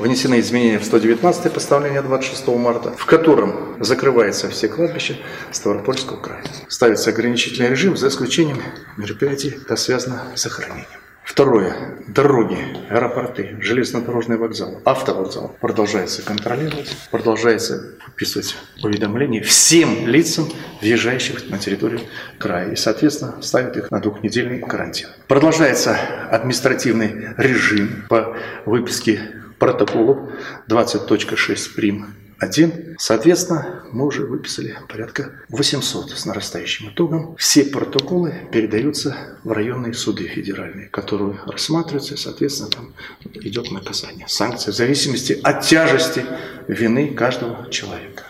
Внесены 0.00 0.40
изменения 0.40 0.78
в 0.78 0.84
119 0.84 1.52
постановление 1.52 2.00
26 2.00 2.46
марта, 2.48 2.90
в 2.96 3.04
котором 3.04 3.76
закрываются 3.80 4.48
все 4.48 4.66
кладбища 4.66 5.16
Ставропольского 5.50 6.16
края. 6.16 6.42
Ставится 6.68 7.10
ограничительный 7.10 7.68
режим 7.68 7.98
за 7.98 8.08
исключением 8.08 8.62
мероприятий, 8.96 9.58
это 9.62 9.76
связано 9.76 10.22
с 10.34 10.42
захоронением. 10.42 10.88
Второе. 11.22 11.98
Дороги, 12.08 12.56
аэропорты, 12.88 13.58
железнодорожный 13.60 14.38
вокзал, 14.38 14.80
автовокзал 14.86 15.54
продолжается 15.60 16.22
контролировать, 16.22 16.96
продолжается 17.10 17.92
выписывать 18.06 18.56
уведомления 18.82 19.42
всем 19.42 20.08
лицам, 20.08 20.48
въезжающих 20.80 21.50
на 21.50 21.58
территорию 21.58 22.00
края. 22.38 22.72
И, 22.72 22.76
соответственно, 22.76 23.34
ставят 23.42 23.76
их 23.76 23.90
на 23.90 24.00
двухнедельный 24.00 24.60
карантин. 24.60 25.08
Продолжается 25.28 25.98
административный 26.30 27.34
режим 27.36 28.06
по 28.08 28.34
выписке 28.64 29.20
протоколов 29.60 30.18
20.6 30.68 31.74
прим. 31.76 32.14
1. 32.40 32.96
Соответственно, 32.98 33.84
мы 33.92 34.06
уже 34.06 34.24
выписали 34.24 34.74
порядка 34.88 35.32
800 35.50 36.12
с 36.12 36.24
нарастающим 36.24 36.88
итогом. 36.88 37.36
Все 37.36 37.64
протоколы 37.64 38.34
передаются 38.50 39.14
в 39.44 39.52
районные 39.52 39.92
суды 39.92 40.26
федеральные, 40.26 40.88
которые 40.88 41.38
рассматриваются, 41.46 42.14
и, 42.14 42.16
соответственно, 42.16 42.70
там 42.70 42.94
идет 43.34 43.70
наказание. 43.70 44.26
Санкции 44.26 44.70
в 44.70 44.74
зависимости 44.74 45.38
от 45.42 45.60
тяжести 45.60 46.24
вины 46.66 47.12
каждого 47.12 47.70
человека. 47.70 48.24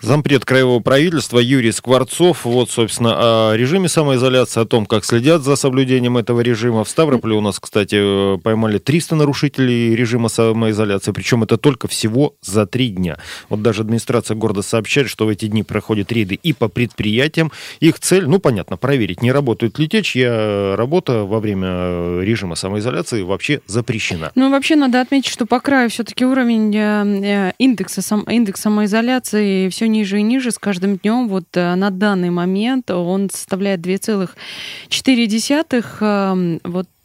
Зампред 0.00 0.44
краевого 0.44 0.80
правительства 0.80 1.38
Юрий 1.38 1.72
Скворцов. 1.72 2.44
Вот, 2.44 2.70
собственно, 2.70 3.50
о 3.50 3.56
режиме 3.56 3.88
самоизоляции, 3.88 4.60
о 4.60 4.64
том, 4.64 4.86
как 4.86 5.04
следят 5.04 5.42
за 5.42 5.56
соблюдением 5.56 6.16
этого 6.16 6.40
режима. 6.40 6.84
В 6.84 6.88
Ставрополе 6.88 7.34
у 7.34 7.40
нас, 7.40 7.58
кстати, 7.58 8.36
э, 8.36 8.38
поймали 8.38 8.78
300 8.78 9.16
нарушителей 9.16 9.96
режима 9.96 10.28
самоизоляции, 10.28 11.12
причем 11.12 11.42
это 11.42 11.56
только 11.56 11.88
всего 11.88 12.34
за 12.42 12.66
три 12.66 12.88
дня. 12.88 13.18
Вот 13.48 13.62
даже 13.62 13.82
администрация 13.82 14.36
города 14.36 14.62
сообщает, 14.62 15.08
что 15.08 15.26
в 15.26 15.28
эти 15.28 15.46
дни 15.46 15.62
проходят 15.62 16.12
рейды 16.12 16.38
и 16.40 16.52
по 16.52 16.68
предприятиям. 16.68 17.50
Их 17.80 17.98
цель, 17.98 18.26
ну, 18.28 18.38
понятно, 18.38 18.76
проверить, 18.76 19.22
не 19.22 19.32
работают 19.32 19.78
ли 19.78 19.88
те, 19.88 20.02
чья 20.02 20.76
работа 20.76 21.24
во 21.24 21.40
время 21.40 22.20
режима 22.20 22.54
самоизоляции 22.54 23.22
вообще 23.22 23.60
запрещена. 23.66 24.30
Ну, 24.36 24.50
вообще 24.50 24.76
надо 24.76 25.00
отметить, 25.00 25.30
что 25.30 25.44
по 25.46 25.60
краю 25.60 25.90
все-таки 25.90 26.24
уровень 26.24 26.74
э, 26.76 27.52
индекса, 27.58 28.00
сам, 28.00 28.22
индекс 28.22 28.60
самоизоляции 28.60 29.68
все 29.68 29.87
ниже 29.88 30.20
и 30.20 30.22
ниже 30.22 30.50
с 30.50 30.58
каждым 30.58 30.96
днем. 30.96 31.28
Вот 31.28 31.44
э, 31.54 31.74
на 31.74 31.90
данный 31.90 32.30
момент 32.30 32.90
он 32.90 33.28
составляет 33.30 33.80
2,4. 33.80 36.60
Вот, 36.64 36.86
эм, 36.86 36.97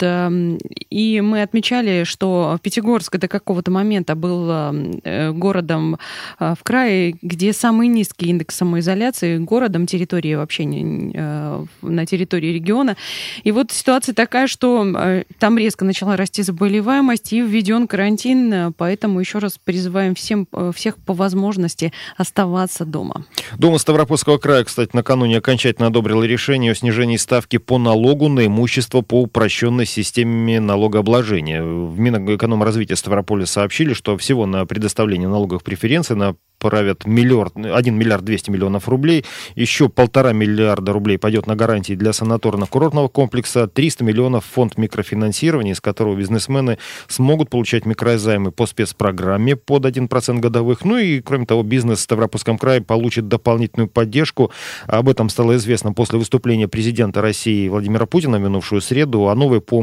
и 0.89 1.21
мы 1.21 1.41
отмечали, 1.41 2.03
что 2.03 2.57
Пятигорск 2.61 3.17
до 3.17 3.27
какого-то 3.27 3.71
момента 3.71 4.15
был 4.15 4.49
э, 4.51 5.31
городом 5.31 5.97
э, 6.39 6.55
в 6.59 6.63
крае, 6.63 7.15
где 7.21 7.53
самый 7.53 7.87
низкий 7.87 8.27
индекс 8.27 8.55
самоизоляции, 8.55 9.37
городом 9.37 9.85
территории 9.85 10.35
вообще 10.35 10.63
на 10.63 12.05
территории 12.05 12.53
региона. 12.53 12.95
И 13.43 13.51
вот 13.51 13.71
ситуация 13.71 14.13
такая, 14.13 14.47
что 14.47 15.23
там 15.39 15.57
резко 15.57 15.85
начала 15.85 16.15
расти 16.15 16.41
заболеваемость 16.41 17.33
и 17.33 17.41
введен 17.41 17.87
карантин, 17.87 18.73
поэтому 18.77 19.19
еще 19.19 19.39
раз 19.39 19.59
призываем 19.63 20.15
всем, 20.15 20.47
всех 20.73 20.97
по 20.97 21.13
возможности 21.13 21.91
оставаться 22.17 22.85
дома. 22.85 23.25
Дума 23.57 23.77
Ставропольского 23.77 24.37
края, 24.37 24.63
кстати, 24.63 24.91
накануне 24.93 25.37
окончательно 25.37 25.87
одобрила 25.87 26.23
решение 26.23 26.71
о 26.71 26.75
снижении 26.75 27.17
ставки 27.17 27.57
по 27.57 27.77
налогу 27.77 28.29
на 28.29 28.45
имущество 28.45 29.01
по 29.01 29.21
упрощенной 29.21 29.85
системе 29.93 30.59
налогообложения. 30.59 31.63
В 31.63 31.97
Минэкономразвития 31.99 32.95
Ставрополя 32.95 33.45
сообщили, 33.45 33.93
что 33.93 34.17
всего 34.17 34.45
на 34.45 34.65
предоставление 34.65 35.29
налоговых 35.29 35.63
преференций 35.63 36.15
на 36.15 36.35
направят 36.63 37.05
миллиард, 37.05 37.53
1 37.57 37.95
миллиард 37.95 38.23
200 38.23 38.49
миллионов 38.49 38.87
рублей, 38.87 39.25
еще 39.55 39.89
полтора 39.89 40.31
миллиарда 40.31 40.93
рублей 40.93 41.17
пойдет 41.17 41.45
на 41.45 41.55
гарантии 41.57 41.93
для 41.93 42.11
санаторно-курортного 42.11 43.09
комплекса, 43.09 43.67
300 43.67 44.03
миллионов 44.05 44.45
фонд 44.45 44.77
микрофинансирования, 44.77 45.73
из 45.73 45.81
которого 45.81 46.15
бизнесмены 46.15 46.77
смогут 47.07 47.49
получать 47.49 47.85
микрозаймы 47.85 48.51
по 48.51 48.65
спецпрограмме 48.65 49.57
под 49.57 49.85
1% 49.85 50.39
годовых. 50.39 50.85
Ну 50.85 50.97
и, 50.97 51.19
кроме 51.19 51.45
того, 51.45 51.63
бизнес 51.63 51.99
в 51.99 52.03
Ставропольском 52.03 52.57
крае 52.57 52.79
получит 52.79 53.27
дополнительную 53.27 53.89
поддержку. 53.89 54.51
Об 54.87 55.09
этом 55.09 55.27
стало 55.29 55.57
известно 55.57 55.91
после 55.91 56.17
выступления 56.17 56.69
президента 56.69 57.21
России 57.21 57.67
Владимира 57.67 58.05
Путина 58.05 58.37
в 58.37 58.41
минувшую 58.41 58.79
среду. 58.79 59.27
О 59.27 59.35
новой 59.35 59.59
помощи 59.59 59.82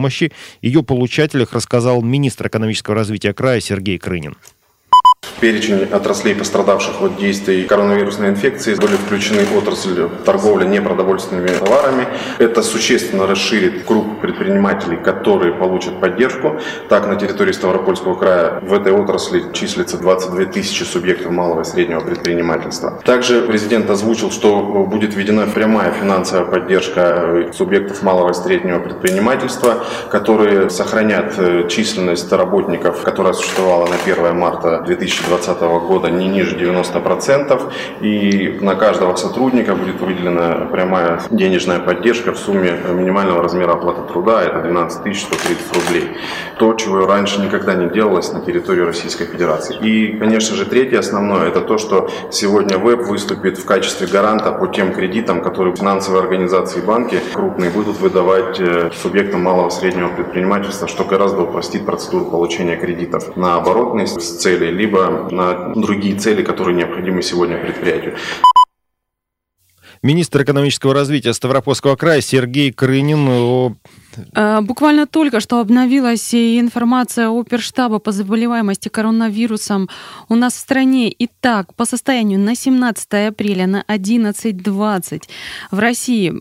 ее 0.63 0.83
получателях 0.83 1.53
рассказал 1.53 2.03
министр 2.03 2.49
экономического 2.49 2.97
развития 2.97 3.33
края 3.33 3.61
Сергей 3.61 3.99
Крынин. 3.99 4.37
Перечень 5.41 5.85
отраслей, 5.85 6.35
пострадавших 6.35 7.01
от 7.01 7.17
действий 7.17 7.65
коронавирусной 7.65 8.29
инфекции, 8.29 8.75
были 8.75 8.97
включены 8.97 9.43
отрасль 9.57 10.09
торговли 10.25 10.67
непродовольственными 10.67 11.49
товарами. 11.49 12.07
Это 12.39 12.63
существенно 12.63 13.27
расширит 13.27 13.85
круг 13.85 14.21
предпринимателей, 14.21 14.97
которые 14.97 15.53
получат 15.53 15.99
поддержку. 16.01 16.61
Так, 16.89 17.07
на 17.07 17.17
территории 17.17 17.53
Ставропольского 17.53 18.15
края 18.15 18.61
в 18.61 18.73
этой 18.73 18.93
отрасли 18.93 19.45
числится 19.53 19.97
22 19.99 20.45
тысячи 20.47 20.83
субъектов 20.83 21.33
малого 21.33 21.63
и 21.63 21.65
среднего 21.65 22.01
предпринимательства. 22.01 23.01
Также 23.05 23.43
президент 23.43 23.89
озвучил, 23.89 24.31
что 24.31 24.61
будет 24.85 25.15
введена 25.15 25.47
прямая 25.47 25.93
финансовая 25.93 26.45
поддержка 26.45 27.51
субъектов 27.55 28.03
малого 28.03 28.31
и 28.31 28.35
среднего 28.35 28.79
предпринимательства, 28.79 29.85
которые 30.11 30.71
сохранят 30.71 31.69
численность 31.69 32.31
работников, 32.33 33.03
которая 33.03 33.33
существовала 33.33 33.87
на 33.87 33.97
1 33.97 34.37
марта 34.37 34.83
2020 34.87 35.10
2020 35.19 35.61
года 35.87 36.09
не 36.11 36.29
ниже 36.29 36.57
90%, 36.57 37.73
и 38.01 38.59
на 38.61 38.75
каждого 38.75 39.17
сотрудника 39.17 39.75
будет 39.75 40.01
выделена 40.01 40.67
прямая 40.73 41.21
денежная 41.31 41.81
поддержка 41.81 42.33
в 42.33 42.39
сумме 42.39 42.79
минимального 42.89 43.43
размера 43.43 43.73
оплаты 43.73 44.03
труда, 44.13 44.43
это 44.43 44.61
12 44.61 45.17
130 45.17 45.75
рублей. 45.75 46.17
То, 46.59 46.75
чего 46.75 47.07
раньше 47.07 47.41
никогда 47.41 47.75
не 47.75 47.89
делалось 47.89 48.33
на 48.33 48.41
территории 48.41 48.83
Российской 48.83 49.27
Федерации. 49.27 49.77
И, 49.81 50.19
конечно 50.19 50.57
же, 50.57 50.65
третье 50.65 50.99
основное, 50.99 51.49
это 51.49 51.61
то, 51.61 51.79
что 51.79 52.09
сегодня 52.31 52.79
ВЭБ 52.79 53.07
выступит 53.07 53.59
в 53.59 53.65
качестве 53.65 54.07
гаранта 54.07 54.53
по 54.53 54.67
тем 54.67 54.93
кредитам, 54.93 55.43
которые 55.43 55.75
финансовые 55.75 56.23
организации 56.23 56.81
и 56.81 56.83
банки 56.83 57.21
крупные 57.33 57.71
будут 57.71 57.99
выдавать 57.99 58.61
э, 58.61 58.91
субъектам 58.95 59.43
малого 59.43 59.69
и 59.69 59.71
среднего 59.71 60.09
предпринимательства, 60.09 60.89
что 60.89 61.05
гораздо 61.05 61.43
упростит 61.43 61.87
процедуру 61.87 62.27
получения 62.27 62.77
кредитов 62.77 63.37
на 63.37 63.57
оборотные 63.57 64.07
цели, 64.07 64.71
либо 64.71 65.00
на 65.09 65.75
другие 65.75 66.19
цели, 66.19 66.43
которые 66.43 66.77
необходимы 66.77 67.23
сегодня 67.23 67.57
предприятию. 67.57 68.17
Министр 70.03 70.43
экономического 70.45 70.95
развития 70.95 71.35
Ставропольского 71.35 71.95
края 71.95 72.21
Сергей 72.23 72.73
Крынин 72.73 73.29
о 73.29 73.75
буквально 74.63 75.07
только 75.07 75.41
что 75.41 75.61
обновилась 75.61 76.35
информация 76.35 77.29
оперштаба 77.29 77.99
по 77.99 78.13
заболеваемости 78.13 78.89
коронавирусом 78.89 79.89
у 80.29 80.35
нас 80.35 80.55
в 80.55 80.59
стране. 80.59 81.15
Итак, 81.19 81.75
по 81.75 81.85
состоянию 81.85 82.39
на 82.39 82.55
17 82.55 83.29
апреля 83.29 83.67
на 83.67 83.85
11.20 83.89 85.23
в 85.71 85.79
России 85.79 86.33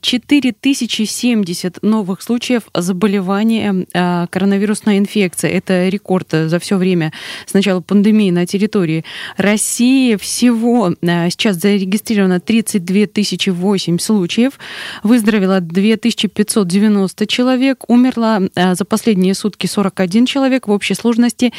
4070 0.00 1.76
э, 1.76 1.86
новых 1.86 2.22
случаев 2.22 2.62
заболевания 2.74 3.86
э, 3.92 4.26
коронавирусной 4.30 4.98
инфекцией. 4.98 5.54
Это 5.54 5.88
рекорд 5.88 6.28
за 6.30 6.58
все 6.58 6.76
время 6.76 7.12
с 7.46 7.54
начала 7.54 7.80
пандемии 7.80 8.30
на 8.30 8.46
территории 8.46 9.04
России. 9.36 10.16
Всего 10.16 10.94
сейчас 11.02 11.56
зарегистрировано 11.56 12.40
32 12.40 13.06
тысячи 13.06 13.50
8 13.50 13.98
случаев. 13.98 14.58
Выздоровело 15.02 15.60
2590 15.60 17.13
90 17.14 17.26
человек, 17.26 17.84
умерло 17.88 18.40
э, 18.54 18.74
за 18.74 18.84
последние 18.84 19.34
сутки 19.34 19.66
41 19.66 20.26
человек, 20.26 20.68
в 20.68 20.70
общей 20.70 20.94
сложности 20.94 21.52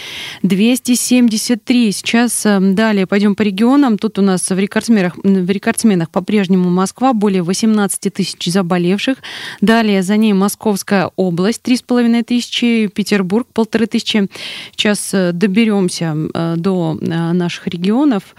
273. 0.44 1.92
Сейчас 1.92 2.46
э, 2.46 2.60
далее 2.60 3.06
пойдем 3.08 3.36
по 3.36 3.44
регионам. 3.44 3.98
Тут 3.98 4.20
у 4.20 4.22
нас 4.22 4.50
в 4.50 4.60
рекордсменах, 4.60 5.16
в 5.24 5.50
рекордсменах 5.50 6.10
по-прежнему 6.10 6.70
Москва, 6.70 7.14
более 7.14 7.42
18 7.42 8.14
тысяч 8.14 8.46
заболевших. 8.46 9.18
Далее 9.62 10.04
за 10.04 10.18
ней 10.18 10.34
Московская 10.34 11.12
область, 11.16 11.62
3,5 11.64 12.24
тысячи, 12.24 12.88
Петербург, 12.88 13.48
полторы 13.54 13.88
тысячи. 13.88 14.28
Сейчас 14.72 15.14
э, 15.14 15.32
доберемся 15.32 16.16
до 16.58 16.98
наших 17.02 17.68
регионов. 17.68 18.36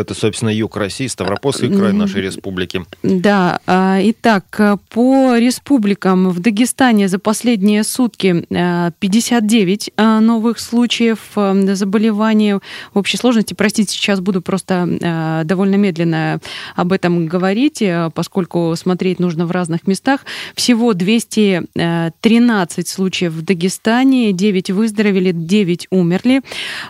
Это, 0.00 0.14
собственно, 0.14 0.48
юг 0.48 0.78
России, 0.78 1.06
Ставропольский 1.06 1.68
край 1.68 1.92
нашей 1.92 2.22
республики. 2.22 2.82
Да. 3.02 3.60
А, 3.66 3.98
итак, 4.02 4.78
по 4.88 5.36
республикам 5.36 6.30
в 6.30 6.40
Дагестане 6.40 7.06
за 7.06 7.18
последние 7.18 7.84
сутки 7.84 8.46
59 8.48 9.90
а, 9.96 10.02
а, 10.02 10.20
новых 10.20 10.58
случаев 10.58 11.18
заболевания 11.34 12.60
в 12.94 12.98
общей 12.98 13.18
сложности. 13.18 13.52
Простите, 13.52 13.92
сейчас 13.92 14.20
буду 14.20 14.40
просто 14.40 15.42
довольно 15.44 15.74
медленно 15.74 16.40
об 16.76 16.92
этом 16.92 17.26
говорить, 17.26 17.82
поскольку 18.14 18.74
смотреть 18.76 19.18
нужно 19.18 19.44
в 19.44 19.50
разных 19.50 19.86
местах. 19.86 20.24
Всего 20.54 20.94
213 20.94 22.88
случаев 22.88 23.32
в 23.32 23.42
Дагестане, 23.42 24.32
9 24.32 24.70
выздоровели, 24.70 25.32
9 25.32 25.88
умерли. 25.90 26.40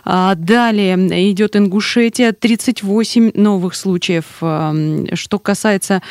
Далее 0.05 1.31
идет 1.31 1.55
Ингушетия, 1.57 2.31
38 2.31 3.00
8 3.01 3.31
новых 3.33 3.73
случаев. 3.73 4.25
Что 4.37 5.39
касается 5.39 6.03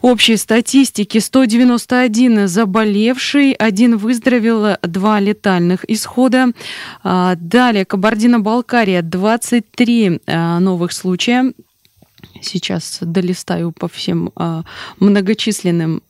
общей 0.00 0.38
статистики 0.38 1.18
191 1.18 2.48
заболевший, 2.48 3.52
один 3.52 3.98
выздоровел, 3.98 4.78
два 4.82 5.20
летальных 5.20 5.84
исхода. 5.86 6.52
А, 7.02 7.34
далее 7.36 7.84
Кабардино-Балкария 7.84 9.02
23 9.02 10.20
а, 10.26 10.60
новых 10.60 10.92
случая. 10.92 11.52
Сейчас 12.40 13.00
долистаю 13.02 13.72
по 13.72 13.86
всем 13.86 14.30
а, 14.34 14.64
многочисленным 15.00 16.02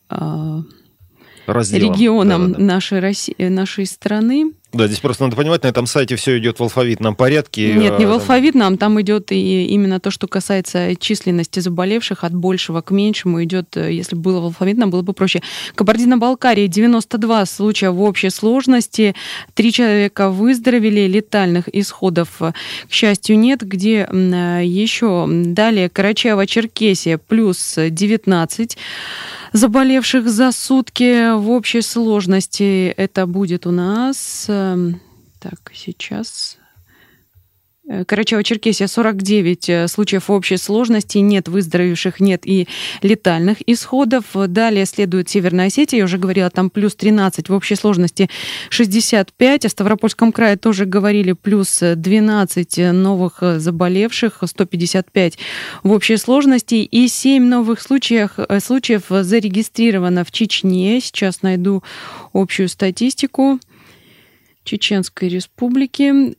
Разделом. 1.46 1.92
регионам 1.92 2.52
да, 2.52 2.58
да. 2.58 2.64
Нашей, 2.64 3.00
России, 3.00 3.48
нашей 3.48 3.86
страны. 3.86 4.52
Да, 4.74 4.88
здесь 4.88 4.98
просто 4.98 5.22
надо 5.22 5.36
понимать, 5.36 5.62
на 5.62 5.68
этом 5.68 5.86
сайте 5.86 6.16
все 6.16 6.36
идет 6.38 6.58
в 6.58 6.62
алфавитном 6.62 7.14
порядке. 7.14 7.74
Нет, 7.74 7.96
не 8.00 8.06
в 8.06 8.10
алфавитном, 8.10 8.76
там 8.76 9.00
идет 9.00 9.30
и 9.30 9.66
именно 9.66 10.00
то, 10.00 10.10
что 10.10 10.26
касается 10.26 10.96
численности 10.96 11.60
заболевших, 11.60 12.24
от 12.24 12.34
большего 12.34 12.80
к 12.80 12.90
меньшему 12.90 13.44
идет, 13.44 13.76
э, 13.76 13.92
если 13.92 14.16
было 14.16 14.40
в 14.40 14.44
алфавитном, 14.46 14.90
было 14.90 15.02
бы 15.02 15.12
проще. 15.12 15.42
Кабардино-Балкария 15.76 16.66
92 16.66 17.46
случая 17.46 17.90
в 17.90 18.02
общей 18.02 18.30
сложности, 18.30 19.14
три 19.54 19.72
человека 19.72 20.30
выздоровели, 20.30 21.06
летальных 21.06 21.68
исходов, 21.72 22.28
э, 22.40 22.52
к 22.88 22.92
счастью, 22.92 23.38
нет. 23.38 23.62
Где 23.62 24.08
э, 24.10 24.62
еще? 24.64 25.28
Далее 25.28 25.86
Карачаево-Черкесия 25.86 27.18
плюс 27.18 27.76
19 27.76 28.76
заболевших 29.54 30.28
за 30.28 30.50
сутки 30.50 31.32
в 31.36 31.48
общей 31.50 31.80
сложности. 31.80 32.92
Это 32.96 33.26
будет 33.26 33.66
у 33.66 33.70
нас... 33.70 34.46
Эм, 34.64 35.00
так, 35.40 35.72
сейчас 35.74 36.58
Э, 37.86 38.04
Карачаево-Черкесия 38.04 38.86
49 38.86 39.68
э, 39.68 39.88
случаев 39.88 40.30
общей 40.30 40.56
сложности, 40.56 41.18
нет 41.18 41.48
выздоровевших, 41.48 42.18
нет 42.18 42.46
и 42.46 42.66
летальных 43.02 43.58
исходов. 43.66 44.24
Далее 44.34 44.86
следует 44.86 45.28
Северная 45.28 45.66
Осетия, 45.66 45.98
я 45.98 46.04
уже 46.04 46.16
говорила, 46.16 46.48
там 46.48 46.70
плюс 46.70 46.94
13 46.94 47.50
в 47.50 47.52
общей 47.52 47.74
сложности 47.74 48.30
65. 48.70 49.66
О 49.66 49.68
Ставропольском 49.68 50.32
крае 50.32 50.56
тоже 50.56 50.86
говорили, 50.86 51.32
плюс 51.32 51.80
12 51.80 52.78
новых 52.94 53.42
заболевших, 53.58 54.38
155 54.42 55.38
в 55.82 55.92
общей 55.92 56.16
сложности. 56.16 56.76
И 56.76 57.06
7 57.06 57.44
новых 57.44 57.82
случаев, 57.82 58.38
э, 58.38 58.60
случаев 58.60 59.04
зарегистрировано 59.10 60.24
в 60.24 60.30
Чечне. 60.30 61.00
Сейчас 61.02 61.42
найду 61.42 61.82
общую 62.32 62.70
статистику. 62.70 63.60
Чеченской 64.64 65.28
Республики. 65.28 66.34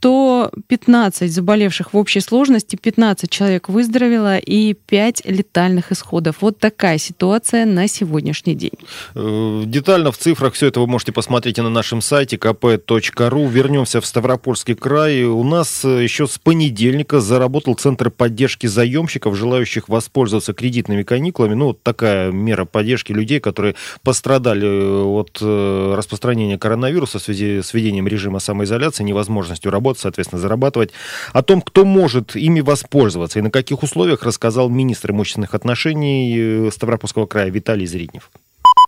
115 0.00 1.32
заболевших 1.32 1.94
в 1.94 1.96
общей 1.96 2.20
сложности, 2.20 2.76
15 2.76 3.30
человек 3.30 3.68
выздоровело 3.68 4.38
и 4.38 4.74
5 4.74 5.22
летальных 5.24 5.92
исходов. 5.92 6.36
Вот 6.40 6.58
такая 6.58 6.98
ситуация 6.98 7.64
на 7.64 7.88
сегодняшний 7.88 8.54
день. 8.54 8.78
Э, 9.14 9.62
детально 9.66 10.12
в 10.12 10.18
цифрах 10.18 10.54
все 10.54 10.66
это 10.66 10.80
вы 10.80 10.86
можете 10.86 11.12
посмотреть 11.12 11.58
на 11.58 11.70
нашем 11.70 12.00
сайте 12.02 12.36
kp.ru. 12.36 13.48
Вернемся 13.48 14.00
в 14.00 14.06
Ставропольский 14.06 14.74
край. 14.74 15.24
У 15.24 15.42
нас 15.42 15.84
э, 15.84 16.02
еще 16.02 16.26
с 16.26 16.38
понедельника 16.38 17.20
заработал 17.20 17.74
Центр 17.74 18.10
поддержки 18.10 18.66
заемщиков, 18.66 19.34
желающих 19.36 19.88
воспользоваться 19.88 20.52
кредитными 20.52 21.02
каникулами. 21.02 21.54
Ну, 21.54 21.66
вот 21.66 21.82
такая 21.82 22.30
мера 22.32 22.64
поддержки 22.64 23.12
людей, 23.12 23.40
которые 23.40 23.74
пострадали 24.02 24.66
э, 24.66 25.02
от 25.04 25.40
распространения 25.40 26.58
коронавируса 26.58 27.18
в 27.18 27.22
связи 27.22 27.62
с 27.62 27.72
введением 27.72 28.06
режима 28.06 28.38
самоизоляции, 28.38 29.04
невозможностью 29.04 29.70
работать 29.70 29.85
работать, 29.86 30.02
соответственно, 30.02 30.40
зарабатывать. 30.40 30.90
О 31.32 31.42
том, 31.42 31.62
кто 31.62 31.84
может 31.84 32.36
ими 32.36 32.60
воспользоваться 32.60 33.38
и 33.38 33.42
на 33.42 33.50
каких 33.50 33.82
условиях, 33.82 34.22
рассказал 34.22 34.68
министр 34.68 35.12
имущественных 35.12 35.54
отношений 35.54 36.36
э, 36.36 36.70
Ставропольского 36.72 37.26
края 37.26 37.50
Виталий 37.50 37.86
Зриднев. 37.86 38.30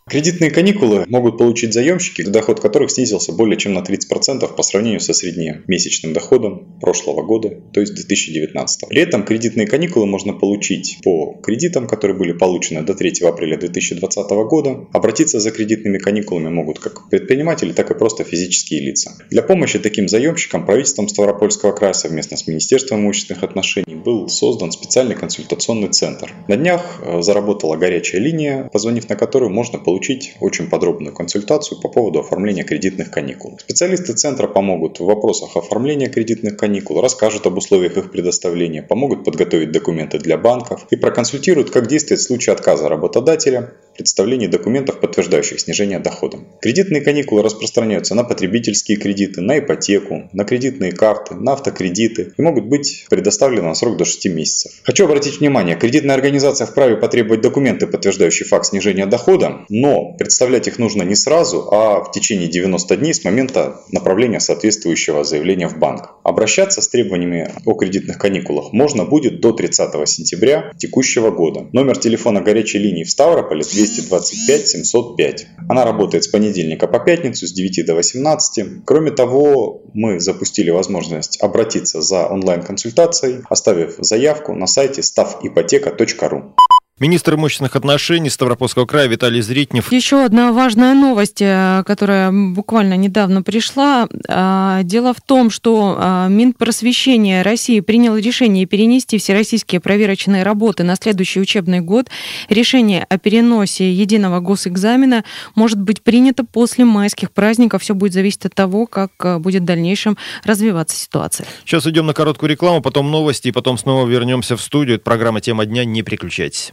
Кредитные 0.08 0.50
каникулы 0.50 1.04
могут 1.08 1.36
получить 1.36 1.74
заемщики, 1.74 2.22
доход 2.22 2.60
которых 2.60 2.90
снизился 2.90 3.32
более 3.32 3.58
чем 3.58 3.74
на 3.74 3.80
30% 3.80 4.54
по 4.54 4.62
сравнению 4.62 5.00
со 5.00 5.12
среднемесячным 5.12 6.14
доходом 6.14 6.78
прошлого 6.80 7.22
года, 7.22 7.50
то 7.74 7.80
есть 7.80 7.94
2019. 7.94 8.88
При 8.88 9.02
этом 9.02 9.24
кредитные 9.24 9.66
каникулы 9.66 10.06
можно 10.06 10.32
получить 10.32 10.98
по 11.04 11.38
кредитам, 11.42 11.86
которые 11.86 12.16
были 12.16 12.32
получены 12.32 12.82
до 12.82 12.94
3 12.94 13.20
апреля 13.22 13.58
2020 13.58 14.30
года. 14.48 14.86
Обратиться 14.94 15.40
за 15.40 15.50
кредитными 15.50 15.98
каникулами 15.98 16.48
могут 16.48 16.78
как 16.78 17.10
предприниматели, 17.10 17.72
так 17.72 17.90
и 17.90 17.94
просто 17.94 18.24
физические 18.24 18.80
лица. 18.80 19.12
Для 19.28 19.42
помощи 19.42 19.78
таким 19.78 20.08
заемщикам 20.08 20.64
правительством 20.64 21.08
Ставропольского 21.08 21.72
края 21.72 21.92
совместно 21.92 22.38
с 22.38 22.46
Министерством 22.46 23.00
имущественных 23.00 23.42
отношений 23.42 23.94
был 23.94 24.28
создан 24.28 24.72
специальный 24.72 25.16
консультационный 25.16 25.88
центр. 25.88 26.32
На 26.48 26.56
днях 26.56 27.00
э, 27.02 27.20
заработала 27.20 27.76
горячая 27.76 28.22
линия, 28.22 28.70
позвонив 28.72 29.06
на 29.10 29.16
которую 29.16 29.50
можно 29.50 29.78
получить 29.78 29.97
получить 29.98 30.36
очень 30.38 30.70
подробную 30.70 31.12
консультацию 31.12 31.80
по 31.80 31.88
поводу 31.88 32.20
оформления 32.20 32.62
кредитных 32.62 33.10
каникул. 33.10 33.58
Специалисты 33.58 34.12
центра 34.12 34.46
помогут 34.46 35.00
в 35.00 35.04
вопросах 35.04 35.56
оформления 35.56 36.08
кредитных 36.08 36.56
каникул, 36.56 37.00
расскажут 37.00 37.46
об 37.46 37.58
условиях 37.58 37.96
их 37.96 38.12
предоставления, 38.12 38.84
помогут 38.84 39.24
подготовить 39.24 39.72
документы 39.72 40.20
для 40.20 40.38
банков 40.38 40.86
и 40.90 40.96
проконсультируют, 40.96 41.70
как 41.70 41.88
действовать 41.88 42.20
в 42.20 42.26
случае 42.26 42.52
отказа 42.52 42.88
работодателя 42.88 43.72
представлении 43.98 44.46
документов, 44.46 45.00
подтверждающих 45.00 45.60
снижение 45.60 45.98
дохода. 45.98 46.38
Кредитные 46.62 47.02
каникулы 47.02 47.42
распространяются 47.42 48.14
на 48.14 48.24
потребительские 48.24 48.96
кредиты, 48.96 49.40
на 49.40 49.58
ипотеку, 49.58 50.30
на 50.32 50.44
кредитные 50.44 50.92
карты, 50.92 51.34
на 51.34 51.52
автокредиты 51.52 52.32
и 52.38 52.42
могут 52.42 52.66
быть 52.66 53.06
предоставлены 53.10 53.68
на 53.68 53.74
срок 53.74 53.96
до 53.96 54.04
6 54.04 54.26
месяцев. 54.28 54.72
Хочу 54.84 55.04
обратить 55.04 55.40
внимание, 55.40 55.76
кредитная 55.76 56.14
организация 56.14 56.66
вправе 56.66 56.96
потребовать 56.96 57.40
документы, 57.40 57.86
подтверждающие 57.86 58.46
факт 58.46 58.66
снижения 58.66 59.06
дохода, 59.06 59.66
но 59.68 60.14
представлять 60.16 60.68
их 60.68 60.78
нужно 60.78 61.02
не 61.02 61.16
сразу, 61.16 61.68
а 61.72 62.04
в 62.04 62.12
течение 62.12 62.48
90 62.48 62.96
дней 62.96 63.12
с 63.12 63.24
момента 63.24 63.80
направления 63.90 64.40
соответствующего 64.40 65.24
заявления 65.24 65.68
в 65.68 65.78
банк. 65.78 66.10
Обращаться 66.22 66.80
с 66.80 66.88
требованиями 66.88 67.50
о 67.66 67.74
кредитных 67.74 68.18
каникулах 68.18 68.72
можно 68.72 69.04
будет 69.04 69.40
до 69.40 69.52
30 69.52 70.08
сентября 70.08 70.72
текущего 70.78 71.30
года. 71.30 71.66
Номер 71.72 71.98
телефона 71.98 72.40
горячей 72.40 72.78
линии 72.78 73.02
в 73.02 73.10
Ставрополе 73.10 73.64
200 73.64 73.87
225 73.88 74.68
705. 74.68 75.46
Она 75.68 75.84
работает 75.84 76.24
с 76.24 76.28
понедельника 76.28 76.86
по 76.86 76.98
пятницу 76.98 77.46
с 77.46 77.52
9 77.52 77.86
до 77.86 77.94
18. 77.94 78.84
Кроме 78.84 79.10
того, 79.10 79.82
мы 79.94 80.20
запустили 80.20 80.70
возможность 80.70 81.40
обратиться 81.40 82.00
за 82.00 82.26
онлайн-консультацией, 82.26 83.42
оставив 83.48 83.96
заявку 83.98 84.54
на 84.54 84.66
сайте 84.66 85.00
stavipoteka.ru. 85.02 86.52
Министр 86.98 87.34
имущественных 87.34 87.76
отношений 87.76 88.28
Ставропольского 88.28 88.84
края 88.84 89.06
Виталий 89.06 89.40
Зритнев. 89.40 89.92
Еще 89.92 90.24
одна 90.24 90.52
важная 90.52 90.94
новость, 90.94 91.40
э, 91.40 91.84
которая 91.86 92.32
буквально 92.32 92.96
недавно 92.96 93.42
пришла. 93.42 94.08
А, 94.28 94.82
дело 94.82 95.14
в 95.14 95.20
том, 95.20 95.50
что 95.50 95.96
а, 95.96 96.28
Минпросвещение 96.28 97.42
России 97.42 97.78
принял 97.80 98.16
решение 98.16 98.66
перенести 98.66 99.18
всероссийские 99.18 99.80
проверочные 99.80 100.42
работы 100.42 100.82
на 100.82 100.96
следующий 100.96 101.40
учебный 101.40 101.80
год. 101.80 102.08
Решение 102.48 103.06
о 103.08 103.18
переносе 103.18 103.92
единого 103.92 104.40
госэкзамена 104.40 105.22
может 105.54 105.80
быть 105.80 106.02
принято 106.02 106.44
после 106.44 106.84
майских 106.84 107.30
праздников. 107.30 107.82
Все 107.82 107.94
будет 107.94 108.12
зависеть 108.12 108.46
от 108.46 108.54
того, 108.54 108.86
как 108.86 109.12
э, 109.20 109.38
будет 109.38 109.62
в 109.62 109.66
дальнейшем 109.66 110.16
развиваться 110.42 110.96
ситуация. 110.96 111.46
Сейчас 111.64 111.86
идем 111.86 112.06
на 112.06 112.12
короткую 112.12 112.50
рекламу, 112.50 112.82
потом 112.82 113.10
новости, 113.12 113.48
и 113.48 113.52
потом 113.52 113.78
снова 113.78 114.08
вернемся 114.08 114.56
в 114.56 114.60
студию. 114.60 114.96
Это 114.96 115.04
программа 115.04 115.40
«Тема 115.40 115.64
дня». 115.64 115.84
Не 115.84 116.02
переключайтесь. 116.02 116.72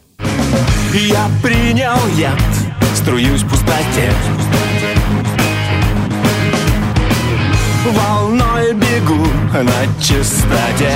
Я 0.93 1.29
принял 1.41 1.97
яд, 2.15 2.39
струюсь 2.95 3.41
в 3.41 3.49
пустоте. 3.49 4.11
Волной 7.85 8.73
бегу 8.73 9.25
на 9.53 10.01
чистоте. 10.01 10.95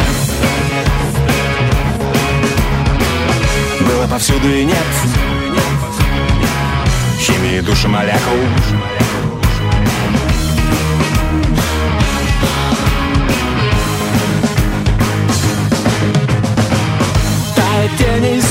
Было 3.82 4.08
повсюду 4.08 4.50
и 4.50 4.66
нет. 4.66 4.78
Химии 7.20 7.60
души 7.62 7.88
молекул 7.88 8.38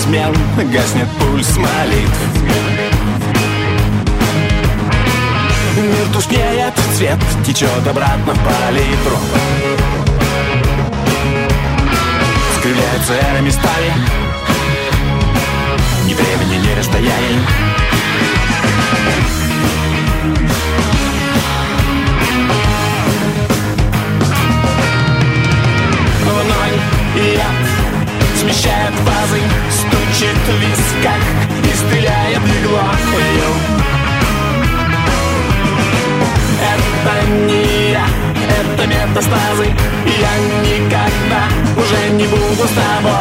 смен 0.08 0.34
Гаснет 0.72 1.08
пульс 1.20 1.56
молитв. 1.56 2.20
Мир 5.76 6.06
тускнеет, 6.12 6.74
цвет 6.96 7.18
течет 7.46 7.86
обратно 7.86 8.34
в 8.34 8.38
палитру 8.38 9.16
Скрывляются 12.58 13.12
эры 13.12 13.42
местами 13.42 13.92
Ни 16.04 16.14
времени, 16.14 16.66
ни 16.66 16.76
расстояний 16.76 17.38
это 39.28 39.36
метастазы 39.36 39.64
Я 40.06 40.38
никогда 40.62 41.48
уже 41.76 42.10
не 42.14 42.26
буду 42.26 42.66
с 42.66 42.70
тобою 42.70 43.17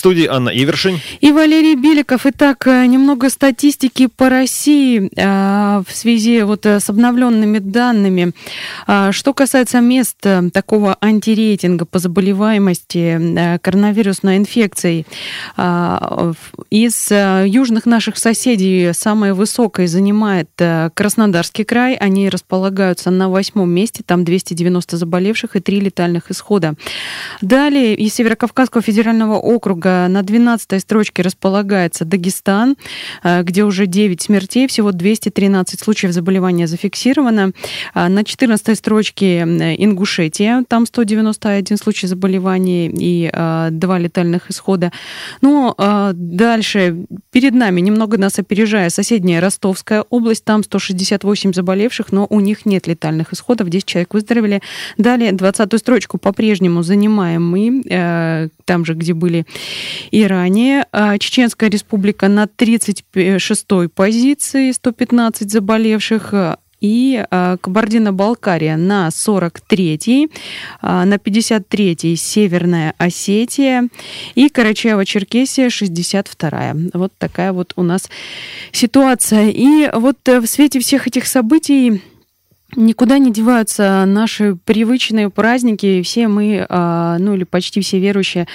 студии 0.00 0.26
Анна 0.26 0.48
Ивершин. 0.48 0.98
И 1.20 1.30
Валерий 1.30 1.74
Беликов. 1.74 2.24
Итак, 2.24 2.66
э, 2.66 2.86
немного 2.86 3.28
статистики 3.28 4.06
по 4.06 4.30
России 4.30 5.10
э, 5.14 5.82
в 5.86 5.94
связи 5.94 6.40
вот 6.40 6.64
э, 6.64 6.80
с 6.80 6.88
обновленными 6.88 7.58
данными. 7.58 8.32
Что 9.10 9.34
касается 9.34 9.80
мест 9.80 10.16
такого 10.52 10.96
антирейтинга 11.00 11.84
по 11.84 11.98
заболеваемости 11.98 13.58
коронавирусной 13.60 14.38
инфекцией, 14.38 15.06
из 16.70 17.10
южных 17.10 17.86
наших 17.86 18.16
соседей 18.16 18.92
самое 18.92 19.34
высокое 19.34 19.86
занимает 19.86 20.48
Краснодарский 20.94 21.64
край. 21.64 21.94
Они 21.94 22.28
располагаются 22.28 23.10
на 23.10 23.28
восьмом 23.28 23.70
месте, 23.70 24.02
там 24.04 24.24
290 24.24 24.96
заболевших 24.96 25.56
и 25.56 25.60
три 25.60 25.80
летальных 25.80 26.30
исхода. 26.30 26.74
Далее 27.42 27.94
из 27.94 28.14
Северокавказского 28.14 28.82
федерального 28.82 29.34
округа 29.34 29.89
на 30.08 30.22
12 30.22 30.80
строчке 30.80 31.22
располагается 31.22 32.04
Дагестан, 32.04 32.76
э, 33.22 33.42
где 33.42 33.64
уже 33.64 33.86
9 33.86 34.20
смертей, 34.20 34.66
всего 34.66 34.92
213 34.92 35.80
случаев 35.80 36.12
заболевания 36.12 36.66
зафиксировано. 36.66 37.52
А 37.94 38.08
на 38.08 38.24
14 38.24 38.76
строчке 38.76 39.40
Ингушетия, 39.40 40.64
там 40.68 40.86
191 40.86 41.76
случай 41.76 42.06
заболевания 42.06 42.88
и 42.88 43.30
э, 43.32 43.68
два 43.70 43.98
летальных 43.98 44.50
исхода. 44.50 44.92
Ну, 45.40 45.74
дальше 46.12 47.06
перед 47.30 47.54
нами, 47.54 47.80
немного 47.80 48.18
нас 48.18 48.38
опережая, 48.38 48.90
соседняя 48.90 49.40
Ростовская 49.40 50.04
область, 50.10 50.44
там 50.44 50.62
168 50.62 51.52
заболевших, 51.52 52.12
но 52.12 52.26
у 52.28 52.40
них 52.40 52.66
нет 52.66 52.86
летальных 52.86 53.32
исходов, 53.32 53.68
10 53.68 53.84
человек 53.84 54.14
выздоровели. 54.14 54.62
Далее 54.98 55.32
20 55.32 55.78
строчку 55.78 56.18
по-прежнему 56.18 56.82
занимаем 56.82 57.48
мы, 57.48 57.82
э, 57.88 58.48
там 58.64 58.84
же, 58.84 58.94
где 58.94 59.14
были 59.14 59.46
и 60.10 60.26
ранее. 60.26 60.86
А 60.92 61.18
Чеченская 61.18 61.70
республика 61.70 62.28
на 62.28 62.44
36-й 62.44 63.88
позиции, 63.88 64.72
115 64.72 65.50
заболевших 65.50 66.34
и 66.80 67.22
а, 67.30 67.56
Кабардино-Балкария 67.58 68.76
на 68.76 69.08
43-й, 69.08 70.30
а, 70.80 71.04
на 71.04 71.14
53-й 71.14 72.16
Северная 72.16 72.94
Осетия 72.98 73.88
и 74.34 74.48
Карачаево-Черкесия 74.48 75.68
62-я. 75.68 76.76
Вот 76.94 77.12
такая 77.18 77.52
вот 77.52 77.74
у 77.76 77.82
нас 77.82 78.08
ситуация. 78.72 79.50
И 79.50 79.90
вот 79.92 80.16
э, 80.26 80.40
в 80.40 80.46
свете 80.46 80.80
всех 80.80 81.06
этих 81.06 81.26
событий 81.26 82.02
Никуда 82.76 83.18
не 83.18 83.32
деваются 83.32 84.04
наши 84.06 84.56
привычные 84.56 85.30
праздники. 85.30 86.02
Все 86.02 86.28
мы, 86.28 86.66
а, 86.68 87.18
ну 87.18 87.34
или 87.34 87.44
почти 87.44 87.80
все 87.80 87.98
верующие, 87.98 88.46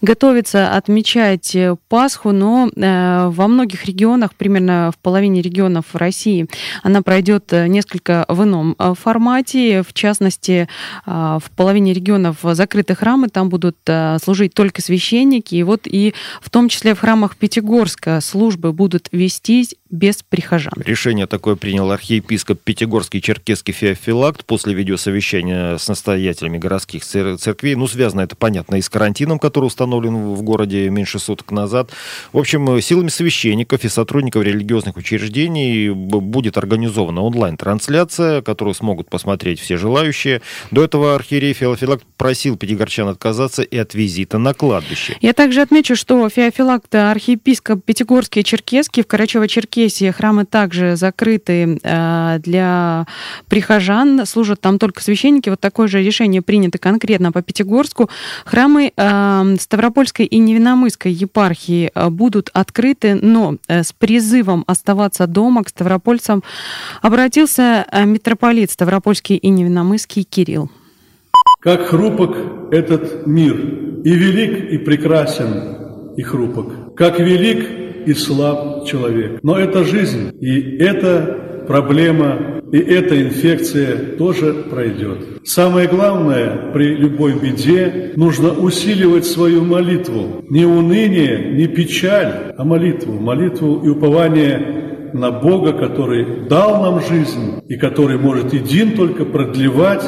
готовятся 0.00 0.74
отмечать 0.76 1.56
Пасху, 1.88 2.32
но 2.32 2.70
э, 2.74 3.28
во 3.28 3.48
многих 3.48 3.84
регионах, 3.86 4.34
примерно 4.34 4.90
в 4.94 4.98
половине 4.98 5.42
регионов 5.42 5.94
России, 5.94 6.46
она 6.82 7.02
пройдет 7.02 7.52
несколько 7.52 8.24
в 8.28 8.42
ином 8.42 8.74
э, 8.78 8.94
формате. 8.98 9.82
В 9.82 9.92
частности, 9.92 10.68
а, 11.04 11.38
в 11.38 11.50
половине 11.50 11.92
регионов 11.92 12.38
закрыты 12.42 12.94
храмы, 12.94 13.28
там 13.28 13.48
будут 13.48 13.76
э, 13.86 14.18
служить 14.22 14.54
только 14.54 14.82
священники. 14.82 15.54
И 15.54 15.62
вот 15.62 15.82
и 15.84 16.14
в 16.40 16.50
том 16.50 16.68
числе 16.68 16.94
в 16.94 17.00
храмах 17.00 17.36
Пятигорска 17.36 18.20
службы 18.20 18.72
будут 18.72 19.08
вестись 19.12 19.74
без 19.90 20.22
прихожан. 20.22 20.72
Решение 20.76 21.26
такое 21.26 21.54
принял 21.54 21.90
архиепископ 21.90 22.60
Пятигорский 22.62 23.20
Черкесский 23.62 23.72
Феофилакт 23.72 24.44
после 24.44 24.74
видеосовещания 24.74 25.76
с 25.76 25.88
настоятелями 25.88 26.58
городских 26.58 27.04
церквей. 27.04 27.74
Ну, 27.74 27.86
связано 27.86 28.22
это, 28.22 28.34
понятно, 28.36 28.76
и 28.76 28.82
с 28.82 28.88
карантином, 28.88 29.38
который 29.38 29.66
установлен 29.66 30.34
в 30.34 30.42
городе 30.42 30.88
меньше 30.90 31.18
суток 31.18 31.50
назад. 31.52 31.90
В 32.32 32.38
общем, 32.38 32.80
силами 32.80 33.08
священников 33.08 33.84
и 33.84 33.88
сотрудников 33.88 34.42
религиозных 34.42 34.96
учреждений 34.96 35.90
будет 35.90 36.56
организована 36.56 37.22
онлайн-трансляция, 37.22 38.42
которую 38.42 38.74
смогут 38.74 39.08
посмотреть 39.08 39.60
все 39.60 39.76
желающие. 39.76 40.42
До 40.70 40.84
этого 40.84 41.14
архиерей 41.14 41.52
Феофилакт 41.52 42.04
просил 42.16 42.56
пятигорчан 42.56 43.08
отказаться 43.08 43.62
и 43.62 43.76
от 43.76 43.94
визита 43.94 44.38
на 44.38 44.54
кладбище. 44.54 45.16
Я 45.20 45.32
также 45.32 45.60
отмечу, 45.60 45.94
что 45.96 46.28
Феофилакт 46.28 46.94
архиепископ 46.94 47.84
Пятигорский 47.84 48.42
и 48.42 48.44
Черкесский 48.44 49.02
в 49.02 49.06
Карачево-Черкесии 49.06 49.52
Черкесии 49.52 50.10
храмы 50.10 50.44
также 50.44 50.96
закрыты 50.96 51.78
э, 51.82 52.38
для 52.40 53.06
прихожан, 53.52 54.24
служат 54.24 54.62
там 54.62 54.78
только 54.78 55.02
священники. 55.02 55.50
Вот 55.50 55.60
такое 55.60 55.86
же 55.86 56.02
решение 56.02 56.40
принято 56.40 56.78
конкретно 56.78 57.32
по 57.32 57.42
Пятигорску. 57.42 58.08
Храмы 58.46 58.92
э, 58.96 59.56
Ставропольской 59.60 60.24
и 60.24 60.38
Невиномысской 60.38 61.12
епархии 61.12 61.90
э, 61.94 62.08
будут 62.08 62.48
открыты, 62.54 63.14
но 63.14 63.58
с 63.68 63.92
призывом 63.92 64.64
оставаться 64.66 65.26
дома 65.26 65.64
к 65.64 65.68
ставропольцам 65.68 66.42
обратился 67.02 67.86
митрополит 68.06 68.70
Ставропольский 68.70 69.36
и 69.36 69.50
Невиномысский 69.50 70.22
Кирилл. 70.22 70.70
Как 71.60 71.88
хрупок 71.88 72.72
этот 72.72 73.26
мир, 73.26 73.54
и 74.02 74.14
велик, 74.14 74.72
и 74.72 74.78
прекрасен, 74.78 76.14
и 76.16 76.22
хрупок. 76.22 76.94
Как 76.96 77.20
велик 77.20 78.08
и 78.08 78.14
слаб 78.14 78.86
человек. 78.86 79.40
Но 79.42 79.58
это 79.58 79.84
жизнь, 79.84 80.32
и 80.40 80.78
эта 80.78 81.64
проблема, 81.68 82.61
и 82.72 82.78
эта 82.78 83.20
инфекция 83.22 84.16
тоже 84.16 84.54
пройдет. 84.54 85.18
Самое 85.44 85.86
главное, 85.86 86.72
при 86.72 86.94
любой 86.96 87.38
беде 87.38 88.12
нужно 88.16 88.52
усиливать 88.52 89.26
свою 89.26 89.62
молитву. 89.62 90.42
Не 90.48 90.64
уныние, 90.64 91.52
не 91.52 91.66
печаль, 91.68 92.54
а 92.56 92.64
молитву. 92.64 93.12
Молитву 93.12 93.82
и 93.84 93.88
упование 93.88 95.10
на 95.12 95.30
Бога, 95.30 95.74
который 95.74 96.48
дал 96.48 96.82
нам 96.82 97.02
жизнь 97.02 97.60
и 97.68 97.76
который 97.76 98.16
может 98.16 98.54
един 98.54 98.92
только 98.92 99.26
продлевать 99.26 100.04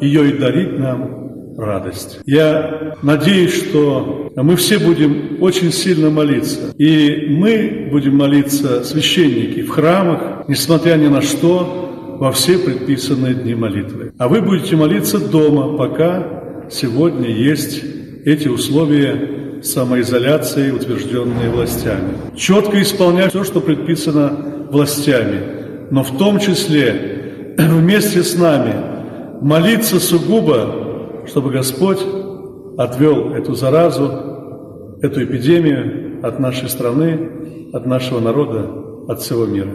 ее 0.00 0.30
и 0.30 0.38
дарить 0.38 0.78
нам 0.78 1.56
радость. 1.58 2.20
Я 2.24 2.94
надеюсь, 3.02 3.54
что 3.54 4.30
мы 4.36 4.54
все 4.56 4.78
будем 4.78 5.38
очень 5.40 5.72
сильно 5.72 6.10
молиться. 6.10 6.72
И 6.78 7.26
мы 7.30 7.88
будем 7.90 8.16
молиться, 8.16 8.84
священники, 8.84 9.62
в 9.62 9.70
храмах, 9.70 10.48
несмотря 10.48 10.94
ни 10.96 11.08
на 11.08 11.22
что, 11.22 11.86
во 12.18 12.32
все 12.32 12.58
предписанные 12.58 13.34
дни 13.34 13.54
молитвы. 13.54 14.12
А 14.18 14.28
вы 14.28 14.40
будете 14.40 14.76
молиться 14.76 15.18
дома, 15.18 15.76
пока 15.76 16.68
сегодня 16.70 17.28
есть 17.28 17.82
эти 18.24 18.48
условия 18.48 19.62
самоизоляции, 19.62 20.70
утвержденные 20.70 21.50
властями. 21.50 22.14
Четко 22.36 22.82
исполнять 22.82 23.30
все, 23.30 23.44
что 23.44 23.60
предписано 23.60 24.66
властями, 24.70 25.40
но 25.90 26.02
в 26.02 26.18
том 26.18 26.38
числе 26.38 27.54
вместе 27.58 28.22
с 28.22 28.36
нами 28.36 28.74
молиться 29.40 30.00
сугубо 30.00 30.86
чтобы 31.28 31.50
Господь 31.50 32.04
отвел 32.78 33.32
эту 33.34 33.54
заразу, 33.54 34.98
эту 35.02 35.24
эпидемию 35.24 36.24
от 36.26 36.38
нашей 36.38 36.68
страны, 36.68 37.70
от 37.72 37.86
нашего 37.86 38.20
народа, 38.20 38.70
от 39.08 39.20
всего 39.20 39.46
мира. 39.46 39.70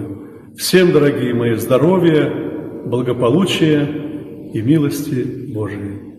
Всем, 0.57 0.91
дорогие 0.91 1.33
мои, 1.33 1.55
здоровья, 1.55 2.29
благополучия 2.85 3.87
и 4.53 4.61
милости 4.61 5.53
Божией. 5.53 6.10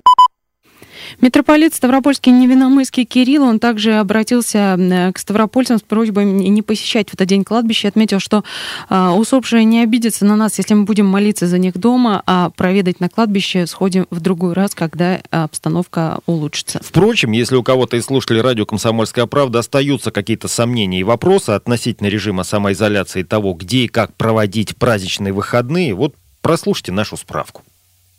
Митрополит 1.22 1.72
Ставропольский 1.72 2.32
Невиномысский 2.32 3.04
Кирилл, 3.04 3.44
он 3.44 3.61
также 3.61 3.94
обратился 3.94 4.76
к 5.14 5.18
ставропольцам 5.20 5.78
с 5.78 5.82
просьбой 5.82 6.24
не 6.24 6.62
посещать 6.62 7.11
в 7.11 7.14
этот 7.14 7.28
день 7.28 7.44
кладбище, 7.44 7.87
отметил, 7.87 8.18
что 8.18 8.42
а, 8.88 9.14
усопшие 9.14 9.64
не 9.64 9.85
обидятся 9.85 10.24
на 10.24 10.35
нас, 10.35 10.58
если 10.58 10.74
мы 10.74 10.82
будем 10.82 11.06
молиться 11.06 11.46
за 11.46 11.58
них 11.58 11.78
дома, 11.78 12.24
а 12.26 12.50
проведать 12.50 12.98
на 12.98 13.08
кладбище 13.08 13.68
сходим 13.68 14.08
в 14.11 14.18
другой 14.18 14.54
раз, 14.54 14.74
когда 14.74 15.20
обстановка 15.30 16.18
улучшится. 16.26 16.80
Впрочем, 16.82 17.30
если 17.30 17.54
у 17.54 17.62
кого-то 17.62 17.96
из 17.96 18.06
слушателей 18.06 18.40
радио 18.40 18.66
«Комсомольская 18.66 19.26
правда» 19.26 19.61
остаются 19.61 20.11
какие-то 20.11 20.48
сомнения 20.48 20.98
и 20.98 21.04
вопросы 21.04 21.50
относительно 21.50 22.08
режима 22.08 22.42
самоизоляции 22.42 23.22
того, 23.22 23.54
где 23.54 23.85
и 23.85 23.88
как 23.88 24.12
проводить 24.16 24.76
праздничные 24.76 25.32
выходные, 25.32 25.94
вот 25.94 26.16
прослушайте 26.40 26.90
нашу 26.90 27.16
справку. 27.16 27.62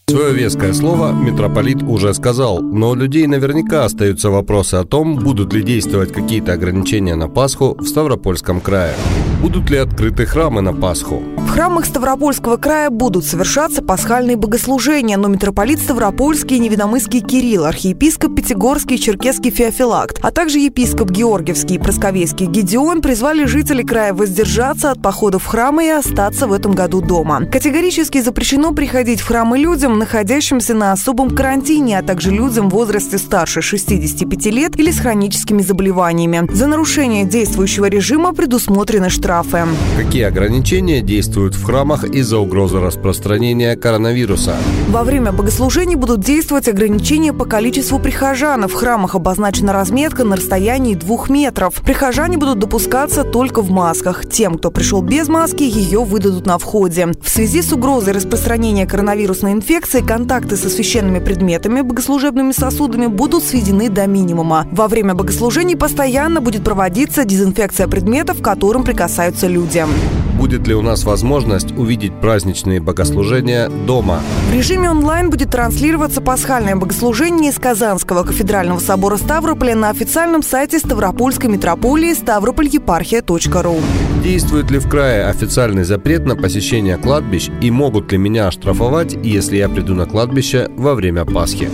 Свое 0.09 0.33
веское 0.33 0.73
слово 0.73 1.13
митрополит 1.13 1.81
уже 1.81 2.13
сказал, 2.13 2.61
но 2.61 2.89
у 2.89 2.95
людей 2.95 3.25
наверняка 3.25 3.85
остаются 3.85 4.29
вопросы 4.29 4.75
о 4.75 4.83
том, 4.83 5.15
будут 5.15 5.53
ли 5.53 5.63
действовать 5.63 6.11
какие-то 6.11 6.53
ограничения 6.53 7.15
на 7.15 7.29
Пасху 7.29 7.75
в 7.79 7.87
Ставропольском 7.87 8.59
крае. 8.59 8.93
Будут 9.41 9.69
ли 9.69 9.77
открыты 9.77 10.25
храмы 10.25 10.61
на 10.61 10.73
Пасху? 10.73 11.21
В 11.35 11.49
храмах 11.49 11.85
Ставропольского 11.85 12.57
края 12.57 12.89
будут 12.89 13.25
совершаться 13.25 13.81
пасхальные 13.81 14.37
богослужения, 14.37 15.17
но 15.17 15.27
митрополит 15.27 15.79
Ставропольский 15.79 16.55
и 16.55 16.59
Невиномысский 16.59 17.19
Кирилл, 17.19 17.65
архиепископ 17.65 18.35
Пятигорский 18.35 18.95
и 18.95 18.99
Черкесский 18.99 19.51
Феофилакт, 19.51 20.19
а 20.21 20.31
также 20.31 20.59
епископ 20.59 21.11
Георгиевский 21.11 21.75
и 21.75 21.79
Просковейский 21.79 22.47
Гедеон 22.47 23.01
призвали 23.01 23.45
жителей 23.45 23.83
края 23.83 24.13
воздержаться 24.13 24.91
от 24.91 25.01
похода 25.01 25.39
в 25.39 25.45
храмы 25.45 25.85
и 25.85 25.89
остаться 25.89 26.47
в 26.47 26.53
этом 26.53 26.71
году 26.71 27.01
дома. 27.01 27.45
Категорически 27.45 28.21
запрещено 28.21 28.71
приходить 28.71 29.19
в 29.19 29.27
храмы 29.27 29.57
людям, 29.57 29.92
находящимся 29.97 30.73
на 30.73 30.91
особом 30.91 31.31
карантине, 31.31 31.99
а 31.99 32.03
также 32.03 32.31
людям 32.31 32.69
в 32.69 32.73
возрасте 32.73 33.17
старше 33.17 33.61
65 33.61 34.45
лет 34.47 34.79
или 34.79 34.91
с 34.91 34.99
хроническими 34.99 35.61
заболеваниями. 35.61 36.47
За 36.53 36.67
нарушение 36.67 37.25
действующего 37.25 37.85
режима 37.85 38.33
предусмотрены 38.33 39.09
штрафы 39.09 39.23
штрафы. 39.23 39.63
Какие 39.97 40.23
ограничения 40.23 41.01
действуют 41.01 41.55
в 41.55 41.63
храмах 41.63 42.03
из-за 42.03 42.37
угрозы 42.37 42.79
распространения 42.79 43.75
коронавируса? 43.75 44.55
Во 44.89 45.03
время 45.03 45.31
богослужений 45.31 45.95
будут 45.95 46.21
действовать 46.21 46.67
ограничения 46.67 47.33
по 47.33 47.45
количеству 47.45 47.99
прихожан. 47.99 48.67
В 48.67 48.73
храмах 48.73 49.15
обозначена 49.15 49.73
разметка 49.73 50.23
на 50.23 50.35
расстоянии 50.35 50.95
двух 50.95 51.29
метров. 51.29 51.81
Прихожане 51.81 52.37
будут 52.37 52.59
допускаться 52.59 53.23
только 53.23 53.61
в 53.61 53.71
масках. 53.71 54.29
Тем, 54.29 54.57
кто 54.57 54.71
пришел 54.71 55.01
без 55.01 55.27
маски, 55.27 55.63
ее 55.63 56.03
выдадут 56.03 56.45
на 56.45 56.57
входе. 56.57 57.07
В 57.21 57.29
связи 57.29 57.61
с 57.61 57.71
угрозой 57.71 58.13
распространения 58.13 58.85
коронавирусной 58.85 59.53
инфекции 59.53 59.82
контакты 60.05 60.57
со 60.57 60.69
священными 60.69 61.19
предметами, 61.19 61.81
богослужебными 61.81 62.51
сосудами 62.51 63.07
будут 63.07 63.43
сведены 63.43 63.89
до 63.89 64.07
минимума. 64.07 64.67
Во 64.71 64.87
время 64.87 65.13
богослужений 65.13 65.75
постоянно 65.75 66.41
будет 66.41 66.63
проводиться 66.63 67.25
дезинфекция 67.25 67.87
предметов, 67.87 68.41
которым 68.41 68.83
прикасаются 68.83 69.13
касаются 69.33 69.47
людям. 69.47 69.89
Будет 70.37 70.67
ли 70.67 70.73
у 70.73 70.81
нас 70.81 71.03
возможность 71.03 71.71
увидеть 71.77 72.19
праздничные 72.19 72.81
богослужения 72.81 73.69
дома? 73.69 74.19
В 74.49 74.53
режиме 74.53 74.89
онлайн 74.89 75.29
будет 75.29 75.51
транслироваться 75.51 76.21
пасхальное 76.21 76.75
богослужение 76.75 77.51
из 77.51 77.59
Казанского 77.59 78.23
кафедрального 78.23 78.79
собора 78.79 79.17
Ставрополя 79.17 79.75
на 79.75 79.89
официальном 79.89 80.41
сайте 80.41 80.79
Ставропольской 80.79 81.49
митрополии 81.49 82.13
ставропольепархия.ру. 82.13 83.77
Действует 84.23 84.71
ли 84.71 84.79
в 84.79 84.89
крае 84.89 85.25
официальный 85.25 85.83
запрет 85.83 86.25
на 86.25 86.35
посещение 86.35 86.97
кладбищ 86.97 87.49
и 87.61 87.69
могут 87.69 88.11
ли 88.11 88.17
меня 88.17 88.47
оштрафовать, 88.47 89.13
если 89.21 89.57
я 89.57 89.69
приду 89.73 89.95
на 89.95 90.05
кладбище 90.05 90.69
во 90.77 90.95
время 90.95 91.25
Пасхи? 91.25 91.69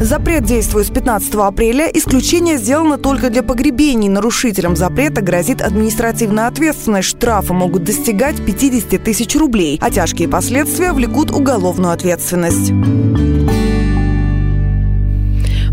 Запрет 0.00 0.44
действует 0.44 0.86
с 0.86 0.90
15 0.90 1.34
апреля. 1.34 1.90
Исключение 1.92 2.56
сделано 2.56 2.98
только 2.98 3.30
для 3.30 3.42
погребений. 3.42 4.08
Нарушителям 4.08 4.76
запрета 4.76 5.22
грозит 5.22 5.60
административная 5.60 6.46
ответственность. 6.46 7.08
Штрафы 7.08 7.52
могут 7.52 7.82
достигать 7.82 8.44
50 8.44 9.02
тысяч 9.02 9.34
рублей, 9.34 9.78
а 9.82 9.90
тяжкие 9.90 10.28
последствия 10.28 10.92
влекут 10.92 11.32
уголовную 11.32 11.92
ответственность. 11.92 12.72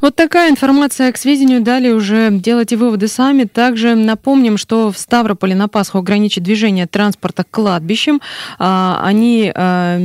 Вот 0.05 0.15
такая 0.15 0.51
информация 0.51 1.11
к 1.11 1.17
сведению. 1.17 1.61
Далее 1.61 1.95
уже 1.95 2.29
делайте 2.29 2.77
выводы 2.77 3.07
сами. 3.07 3.45
Также 3.45 3.95
напомним, 3.95 4.55
что 4.59 4.91
в 4.91 4.99
Ставрополе 4.99 5.55
на 5.55 5.67
Пасху 5.67 5.97
ограничат 5.97 6.43
движение 6.43 6.85
транспорта 6.85 7.43
к 7.43 7.49
кладбищам. 7.49 8.21
А, 8.59 9.01
они, 9.03 9.51
а, 9.55 9.97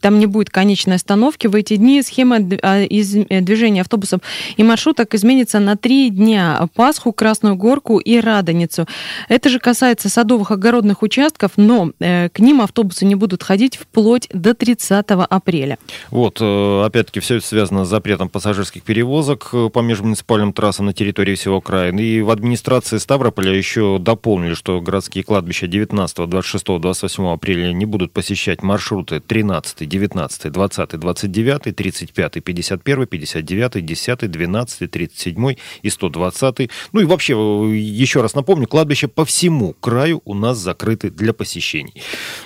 там 0.00 0.18
не 0.18 0.26
будет 0.26 0.50
конечной 0.50 0.96
остановки. 0.96 1.46
В 1.46 1.54
эти 1.54 1.76
дни 1.76 2.02
схема 2.02 2.38
а, 2.62 2.80
э, 2.80 3.40
движения 3.42 3.82
автобусов 3.82 4.22
и 4.56 4.64
маршруток 4.64 5.14
изменится 5.14 5.60
на 5.60 5.76
три 5.76 6.10
дня. 6.10 6.68
Пасху, 6.74 7.12
Красную 7.12 7.54
Горку 7.54 7.98
и 7.98 8.18
Радоницу. 8.18 8.88
Это 9.28 9.50
же 9.50 9.60
касается 9.60 10.08
садовых 10.08 10.50
огородных 10.50 11.04
участков, 11.04 11.52
но 11.54 11.92
э, 12.00 12.28
к 12.30 12.40
ним 12.40 12.60
автобусы 12.60 13.04
не 13.04 13.14
будут 13.14 13.44
ходить 13.44 13.76
вплоть 13.76 14.26
до 14.32 14.52
30 14.52 15.06
апреля. 15.30 15.78
Вот, 16.10 16.38
э, 16.40 16.82
опять-таки, 16.84 17.20
все 17.20 17.36
это 17.36 17.46
связано 17.46 17.84
с 17.84 17.88
запретом 17.88 18.28
пассажирских 18.28 18.82
перевозок 18.82 19.43
по 19.50 19.80
межмуниципальным 19.80 20.52
трассам 20.52 20.86
на 20.86 20.92
территории 20.92 21.34
всего 21.34 21.60
края. 21.60 21.92
И 21.92 22.20
в 22.20 22.30
администрации 22.30 22.98
Ставрополя 22.98 23.52
еще 23.52 23.98
дополнили, 23.98 24.54
что 24.54 24.80
городские 24.80 25.24
кладбища 25.24 25.66
19, 25.66 26.28
26, 26.28 26.80
28 26.80 27.26
апреля 27.26 27.72
не 27.72 27.86
будут 27.86 28.12
посещать 28.12 28.62
маршруты 28.62 29.20
13, 29.20 29.88
19, 29.88 30.52
20, 30.52 31.00
29, 31.00 31.76
35, 31.76 32.44
51, 32.44 33.06
59, 33.06 33.86
10, 33.86 34.30
12, 34.30 34.90
37 34.90 35.54
и 35.82 35.90
120. 35.90 36.70
Ну 36.92 37.00
и 37.00 37.04
вообще, 37.04 37.34
еще 37.34 38.22
раз 38.22 38.34
напомню, 38.34 38.66
кладбища 38.66 39.08
по 39.08 39.24
всему 39.24 39.74
краю 39.80 40.22
у 40.24 40.34
нас 40.34 40.58
закрыты 40.58 41.10
для 41.10 41.32
посещений. 41.32 42.02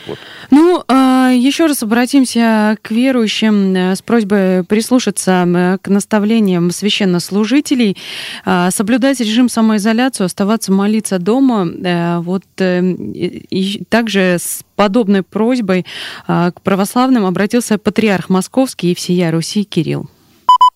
Вот. 0.07 0.19
Ну, 0.51 0.83
а, 0.89 1.31
еще 1.31 1.67
раз 1.67 1.83
обратимся 1.83 2.77
к 2.83 2.91
верующим 2.91 3.75
э, 3.75 3.97
с 3.97 4.03
просьбой 4.03 4.65
прислушаться 4.65 5.45
э, 5.47 5.79
к 5.83 5.89
наставлениям 5.89 6.71
священнослужителей, 6.89 7.97
а, 8.45 8.71
соблюдать 8.71 9.21
режим 9.21 9.49
самоизоляции, 9.49 10.25
оставаться 10.25 10.73
молиться 10.73 11.19
дома. 11.19 11.69
Э, 11.85 12.19
вот 12.19 12.45
и 12.61 13.85
также 13.89 14.39
с 14.39 14.63
подобной 14.75 15.23
просьбой 15.23 15.85
а, 16.27 16.51
к 16.51 16.63
православным 16.63 17.27
обратился 17.27 17.79
патриарх 17.79 18.29
Московский 18.29 18.93
и 18.93 18.95
всея 18.95 19.31
Руси 19.31 19.65
Кирилл. 19.65 20.09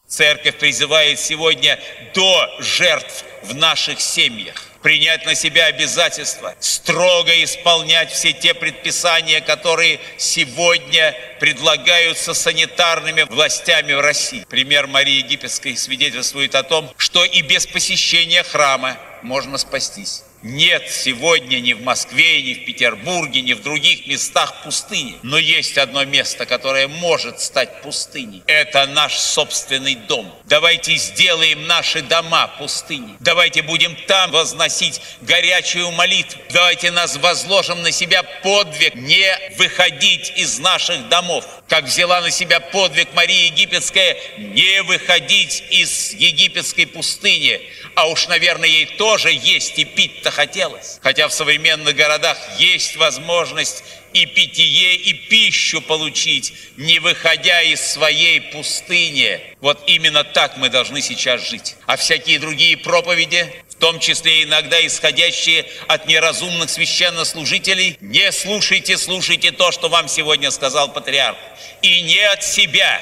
Церковь 0.07 0.59
призывает 0.59 1.19
сегодня 1.19 1.79
до 2.15 2.47
жертв 2.61 3.25
в 3.45 3.55
наших 3.55 4.01
семьях 4.01 4.72
принять 4.83 5.25
на 5.25 5.35
себя 5.35 5.67
обязательства, 5.67 6.55
строго 6.61 7.43
исполнять 7.43 8.11
все 8.11 8.33
те 8.33 8.55
предписания, 8.55 9.41
которые 9.41 10.01
сегодня 10.19 11.15
предлагаются 11.41 12.35
санитарными 12.35 13.23
властями 13.23 13.93
в 13.93 14.01
России. 14.01 14.45
Пример 14.49 14.87
Марии 14.87 15.19
Египетской 15.19 15.77
свидетельствует 15.77 16.55
о 16.55 16.63
том, 16.63 16.93
что 16.97 17.25
и 17.25 17.43
без 17.43 17.67
посещения 17.67 18.43
храма 18.43 18.99
можно 19.23 19.59
спастись. 19.59 20.25
Нет 20.43 20.91
сегодня 20.91 21.61
ни 21.61 21.73
в 21.73 21.83
Москве, 21.83 22.43
ни 22.43 22.55
в 22.55 22.65
Петербурге, 22.65 23.43
ни 23.43 23.53
в 23.53 23.63
других 23.63 24.09
местах 24.09 24.65
пустыни. 24.65 25.15
Но 25.23 25.39
есть 25.39 25.79
одно 25.79 26.05
место, 26.05 26.47
которое 26.47 26.89
может 26.89 27.41
стать 27.41 27.81
пустыней. 27.83 28.43
Это 28.49 28.87
наш 28.87 29.17
собственный 29.17 29.95
дом. 29.95 30.35
Давайте 30.47 30.97
сделаем 30.97 31.69
наши 31.69 32.03
дома 32.03 32.49
пустыней. 32.59 33.15
Давайте 33.21 33.63
будем 33.63 33.95
там 34.09 34.33
возносить 34.33 35.01
горячую 35.21 35.93
молитву. 35.93 36.41
Давайте 36.51 36.91
нас 36.91 37.17
возложим 37.19 37.83
на 37.83 37.93
себя 37.93 38.25
подвиг 38.43 38.97
не 38.97 39.25
выходить 39.59 40.33
из 40.35 40.59
наших 40.59 41.09
домов. 41.09 41.47
Как 41.69 41.85
взяла 41.85 42.21
на 42.21 42.31
себя 42.33 42.59
подвиг 42.59 43.09
Мария 43.15 43.47
Египетская 43.47 44.17
не 44.39 44.83
выходить 44.83 45.63
из 45.71 46.13
египетской 46.15 46.87
пустыни. 46.87 47.61
А 47.95 48.09
уж, 48.09 48.27
наверное, 48.27 48.69
ей 48.69 48.87
тоже 48.87 49.31
есть 49.31 49.79
и 49.79 49.85
пить-то 49.85 50.32
хотелось. 50.33 50.99
Хотя 51.03 51.29
в 51.29 51.33
современных 51.33 51.95
городах 51.95 52.37
есть 52.59 52.97
возможность 52.97 53.85
и 54.13 54.27
питье, 54.27 54.95
и 54.95 55.13
пищу 55.13 55.81
получить, 55.81 56.53
не 56.77 56.99
выходя 56.99 57.63
из 57.63 57.81
своей 57.81 58.41
пустыни. 58.41 59.41
Вот 59.61 59.83
именно 59.87 60.25
так 60.25 60.57
мы 60.57 60.69
должны 60.69 61.01
сейчас 61.01 61.49
жить. 61.49 61.77
А 61.87 61.97
всякие 61.97 62.39
другие 62.39 62.77
проповеди, 62.77 63.53
в 63.71 63.75
том 63.77 64.01
числе 64.01 64.45
иногда 64.45 64.85
исходящие 64.87 65.67
от 65.89 66.07
неразумных 66.07 66.71
священнослужителей, 66.71 67.97
не 68.01 68.31
слушайте, 68.33 68.99
слушайте 68.99 69.51
то, 69.51 69.73
что 69.73 69.89
вам 69.89 70.09
сегодня 70.09 70.51
сказал 70.51 70.93
патриарх. 70.93 71.39
И 71.81 72.03
не 72.03 72.21
от 72.21 72.45
себя. 72.45 73.01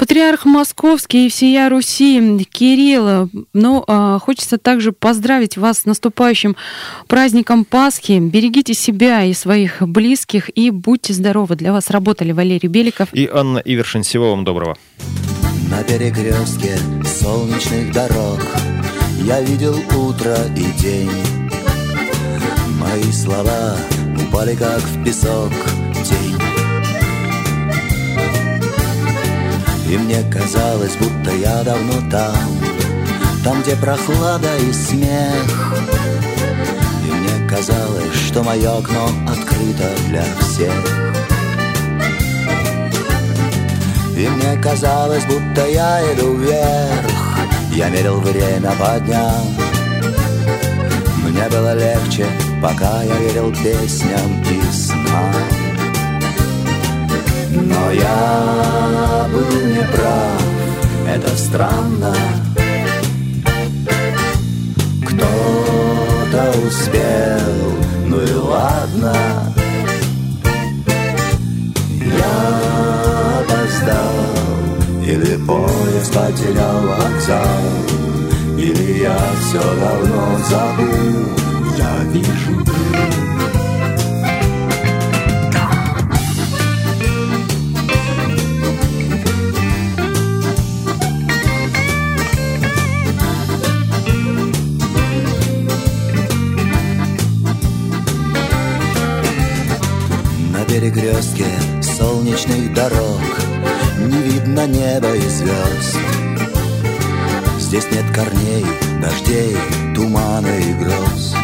Патриарх 0.00 0.46
Московский 0.46 1.26
и 1.26 1.28
всея 1.28 1.68
Руси 1.68 2.42
Кирилл. 2.50 3.28
Ну, 3.52 3.84
а, 3.86 4.18
хочется 4.18 4.56
также 4.56 4.92
поздравить 4.92 5.58
вас 5.58 5.80
с 5.80 5.84
наступающим 5.84 6.56
праздником 7.06 7.66
Пасхи. 7.66 8.18
Берегите 8.18 8.72
себя 8.72 9.24
и 9.24 9.34
своих 9.34 9.82
близких 9.82 10.48
и 10.56 10.70
будьте 10.70 11.12
здоровы. 11.12 11.54
Для 11.56 11.74
вас 11.74 11.90
работали 11.90 12.32
Валерий 12.32 12.70
Беликов 12.70 13.12
и 13.12 13.28
Анна 13.30 13.58
Ивершин. 13.58 14.02
Всего 14.02 14.30
вам 14.30 14.42
доброго. 14.42 14.78
На 15.70 15.82
перекрестке 15.82 16.78
солнечных 17.04 17.92
дорог 17.92 18.40
Я 19.22 19.42
видел 19.42 19.78
утро 19.94 20.34
и 20.56 20.80
день 20.80 21.10
Мои 22.80 23.12
слова 23.12 23.76
упали 24.18 24.56
как 24.56 24.80
в 24.80 25.04
песок 25.04 25.52
И 29.90 29.98
мне 29.98 30.22
казалось, 30.30 30.94
будто 30.94 31.34
я 31.34 31.64
давно 31.64 31.94
там 32.12 32.36
Там, 33.42 33.60
где 33.60 33.74
прохлада 33.74 34.56
и 34.58 34.72
смех. 34.72 35.74
И 37.04 37.10
мне 37.12 37.48
казалось, 37.48 38.14
что 38.14 38.44
мое 38.44 38.78
окно 38.78 39.08
открыто 39.26 39.90
для 40.06 40.22
всех. 40.38 40.72
И 44.16 44.28
мне 44.28 44.62
казалось, 44.62 45.24
будто 45.24 45.66
я 45.66 46.00
иду 46.14 46.36
вверх. 46.36 47.10
Я 47.74 47.88
мерил 47.88 48.20
время 48.20 48.70
по 48.78 49.00
дням. 49.00 49.44
Мне 51.24 51.48
было 51.48 51.74
легче, 51.74 52.26
пока 52.62 53.02
я 53.02 53.16
верил 53.16 53.52
песням 53.52 54.40
и 54.42 54.72
снам 54.72 55.49
но 57.60 57.90
я 57.92 59.26
был 59.32 59.66
неправ, 59.66 60.42
это 61.08 61.36
странно. 61.36 62.14
Кто-то 65.06 66.54
успел, 66.66 67.74
ну 68.06 68.20
и 68.20 68.32
ладно. 68.34 69.14
Я 72.00 73.40
опоздал, 73.40 74.14
или 75.04 75.36
поезд 75.46 76.14
потерял 76.14 76.80
вокзал. 76.82 77.90
Или 78.56 79.02
я 79.02 79.18
все 79.40 79.62
давно 79.80 80.38
забыл, 80.48 81.28
я 81.78 82.04
вижу 82.12 82.64
перекрестке 100.70 101.46
солнечных 101.82 102.72
дорог. 102.72 103.20
Не 103.98 104.22
видно 104.22 104.66
неба 104.68 105.14
и 105.16 105.28
звезд 105.28 105.98
Здесь 107.58 107.90
нет 107.90 108.04
корней, 108.14 108.64
дождей, 109.02 109.56
тумана 109.94 110.58
и 110.58 110.72
гроз 110.74 111.34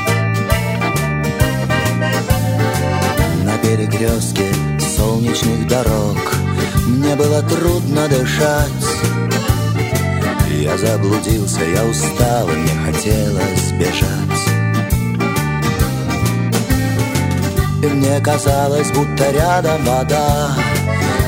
На 3.44 3.58
перекрестке 3.58 4.46
солнечных 4.96 5.66
дорог 5.68 6.16
Мне 6.86 7.14
было 7.16 7.42
трудно 7.42 8.08
дышать. 8.08 8.70
Я 10.50 10.78
заблудился, 10.78 11.64
я 11.64 11.84
устал, 11.84 12.46
мне 12.46 12.72
хотелось 12.86 13.72
бежать 13.72 14.55
И 17.86 17.88
мне 17.88 18.20
казалось, 18.20 18.90
будто 18.90 19.30
рядом 19.30 19.84
вода. 19.84 20.56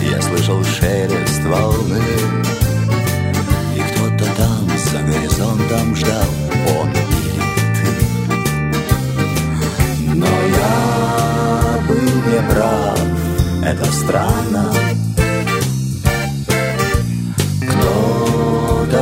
Я 0.01 0.21
слышал 0.21 0.65
шелест 0.65 1.45
волны 1.45 2.01
И 3.77 3.81
кто-то 3.81 4.25
там 4.37 4.69
за 4.77 4.99
горизонтом 5.03 5.95
ждал. 5.95 6.29
Он 6.81 6.91
или 6.91 7.43
ты. 7.77 7.91
Но 10.15 10.27
я 10.27 11.79
был 11.87 12.11
неправ. 12.27 12.99
Это 13.65 13.93
странно. 13.93 14.73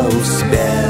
Успел, 0.08 0.85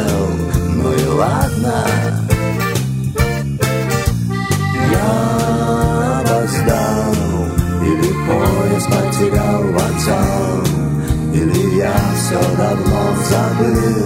я 12.37 12.76
все 13.22 14.05